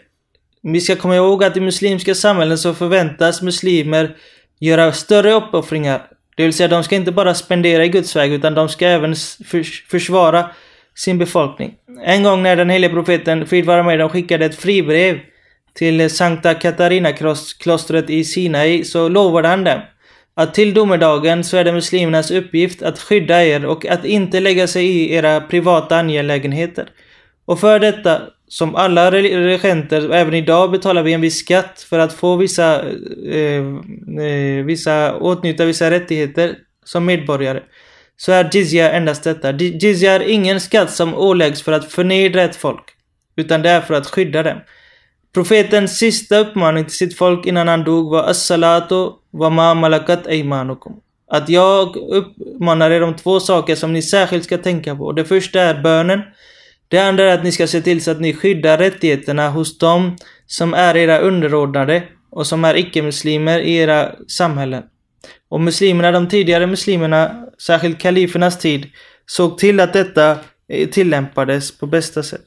Vi 0.73 0.81
ska 0.81 0.97
komma 0.97 1.17
ihåg 1.17 1.45
att 1.45 1.57
i 1.57 1.61
muslimska 1.61 2.15
samhällen 2.15 2.59
så 2.59 2.75
förväntas 2.75 3.43
muslimer 3.43 4.17
göra 4.61 4.93
större 4.93 5.33
uppoffringar. 5.33 6.03
Det 6.37 6.43
vill 6.43 6.53
säga 6.53 6.69
de 6.69 6.85
ska 6.85 6.97
inte 6.97 7.13
bara 7.13 7.35
spendera 7.35 7.85
i 7.85 7.89
Guds 7.89 8.17
väg 8.17 8.33
utan 8.33 8.55
de 8.55 8.69
ska 8.69 8.87
även 8.87 9.15
försvara 9.91 10.51
sin 10.95 11.19
befolkning. 11.19 11.75
En 12.05 12.23
gång 12.23 12.43
när 12.43 12.57
den 12.57 12.71
helige 12.71 12.95
profeten, 12.95 13.47
frid 13.47 13.65
vara 13.65 13.83
med, 13.83 13.99
dem 13.99 14.09
skickade 14.09 14.45
ett 14.45 14.55
fribrev 14.55 15.19
till 15.75 16.11
Sankta 16.11 16.55
Katarina-klostret 16.55 18.11
i 18.11 18.25
Sinai 18.25 18.85
så 18.85 19.09
lovade 19.09 19.49
han 19.49 19.65
dem 19.65 19.81
att 20.35 20.55
till 20.55 20.75
domedagen 20.75 21.45
så 21.45 21.57
är 21.57 21.65
det 21.65 21.73
muslimernas 21.73 22.31
uppgift 22.31 22.83
att 22.83 22.99
skydda 22.99 23.45
er 23.45 23.67
och 23.67 23.87
att 23.87 24.05
inte 24.05 24.41
lägga 24.41 24.67
sig 24.67 24.87
i 24.87 25.15
era 25.15 25.41
privata 25.41 25.97
angelägenheter. 25.97 26.89
Och 27.47 27.61
för 27.61 27.79
detta, 27.79 28.23
som 28.49 28.75
alla 28.75 29.11
regenter, 29.11 30.11
även 30.11 30.35
idag 30.35 30.71
betalar 30.71 31.03
vi 31.03 31.13
en 31.13 31.21
viss 31.21 31.39
skatt 31.39 31.87
för 31.91 31.99
att 31.99 32.13
få 32.13 32.37
vissa, 32.37 32.83
eh, 33.31 33.65
eh 34.21 34.65
vissa 34.65 35.17
åtnjuta 35.17 35.65
vissa 35.65 35.91
rättigheter 35.91 36.55
som 36.85 37.05
medborgare. 37.05 37.63
Så 38.17 38.33
är 38.33 38.51
jizya 38.53 38.93
endast 38.93 39.25
detta. 39.25 39.53
Jizya 39.53 40.13
är 40.13 40.21
ingen 40.21 40.61
skatt 40.61 40.91
som 40.91 41.15
åläggs 41.15 41.63
för 41.63 41.73
att 41.73 41.93
förnedra 41.93 42.43
ett 42.43 42.57
folk, 42.57 42.85
utan 43.37 43.63
det 43.63 43.71
är 43.71 43.81
för 43.81 43.95
att 43.95 44.07
skydda 44.07 44.43
dem. 44.43 44.59
Profetens 45.35 45.99
sista 45.99 46.39
uppmaning 46.39 46.85
till 46.85 46.97
sitt 46.97 47.19
folk 47.19 47.47
innan 47.47 47.69
han 47.69 47.85
dog 47.85 48.11
var 48.11 48.31
As-salatu 48.31 49.11
wa 49.31 49.51
ma 49.51 49.75
malakat 49.75 50.27
aymanukum. 50.27 50.93
Att 51.31 51.49
jag 51.49 51.97
uppmanar 51.97 52.91
er 52.91 53.03
om 53.03 53.17
två 53.17 53.41
saker 53.41 53.75
som 53.75 53.93
ni 53.93 54.03
särskilt 54.03 54.45
ska 54.45 54.59
tänka 54.59 54.97
på. 54.97 55.13
Det 55.13 55.25
första 55.25 55.61
är 55.61 55.83
bönen. 55.83 56.21
Det 56.89 56.99
andra 56.99 57.25
är 57.25 57.35
att 57.35 57.45
ni 57.45 57.53
ska 57.53 57.67
se 57.67 57.81
till 57.81 58.05
så 58.05 58.11
att 58.11 58.21
ni 58.21 58.35
skyddar 58.35 58.79
rättigheterna 58.79 59.51
hos 59.51 59.79
dem 59.79 60.17
som 60.47 60.75
är 60.75 60.97
era 60.97 61.19
underordnade 61.19 62.03
och 62.31 62.47
som 62.47 62.65
är 62.65 62.77
icke-muslimer 62.77 63.59
i 63.59 63.77
era 63.77 64.11
samhällen. 64.29 64.83
Och 65.49 65.61
muslimerna, 65.61 66.13
de 66.13 66.29
tidigare 66.29 66.67
muslimerna, 66.67 67.47
särskilt 67.67 67.99
kalifernas 67.99 68.59
tid, 68.59 68.87
såg 69.27 69.59
till 69.59 69.81
att 69.81 69.93
detta 69.93 70.37
eh, 70.69 70.89
tillämpades 70.89 71.79
på 71.79 71.87
bästa 71.87 72.23
sätt. 72.23 72.41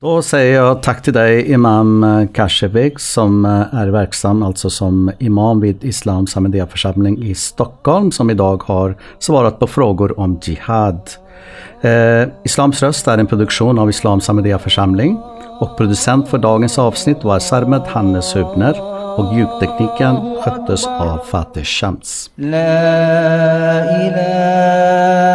Då 0.00 0.22
säger 0.22 0.54
jag 0.54 0.82
tack 0.82 1.02
till 1.02 1.12
dig 1.12 1.52
Imam 1.52 2.28
Kashevik 2.34 2.98
som 2.98 3.44
eh, 3.44 3.74
är 3.74 3.88
verksam 3.88 4.42
alltså 4.42 4.70
som 4.70 5.12
imam 5.18 5.60
vid 5.60 5.84
Islams 5.84 6.36
Ahmadiyya-församling 6.36 7.24
i 7.24 7.34
Stockholm 7.34 8.12
som 8.12 8.30
idag 8.30 8.62
har 8.62 8.96
svarat 9.18 9.58
på 9.58 9.66
frågor 9.66 10.20
om 10.20 10.40
Jihad. 10.42 11.10
Eh, 11.80 12.28
Islams 12.44 12.82
röst 12.82 13.08
är 13.08 13.18
en 13.18 13.26
produktion 13.26 13.78
av 13.78 13.90
Islams 13.90 14.30
Ahmadiyya 14.30 14.58
församling 14.58 15.18
och 15.60 15.76
producent 15.76 16.28
för 16.28 16.38
dagens 16.38 16.78
avsnitt 16.78 17.24
var 17.24 17.38
Sarmed 17.38 17.82
Hannes 17.82 18.36
Hübner 18.36 18.80
och 19.18 19.34
ljudtekniken 19.34 20.16
sköttes 20.42 20.86
av 20.86 21.18
Fateh 21.18 21.62
Shams. 21.62 22.30
La 22.36 22.56
ilaha 24.06 25.33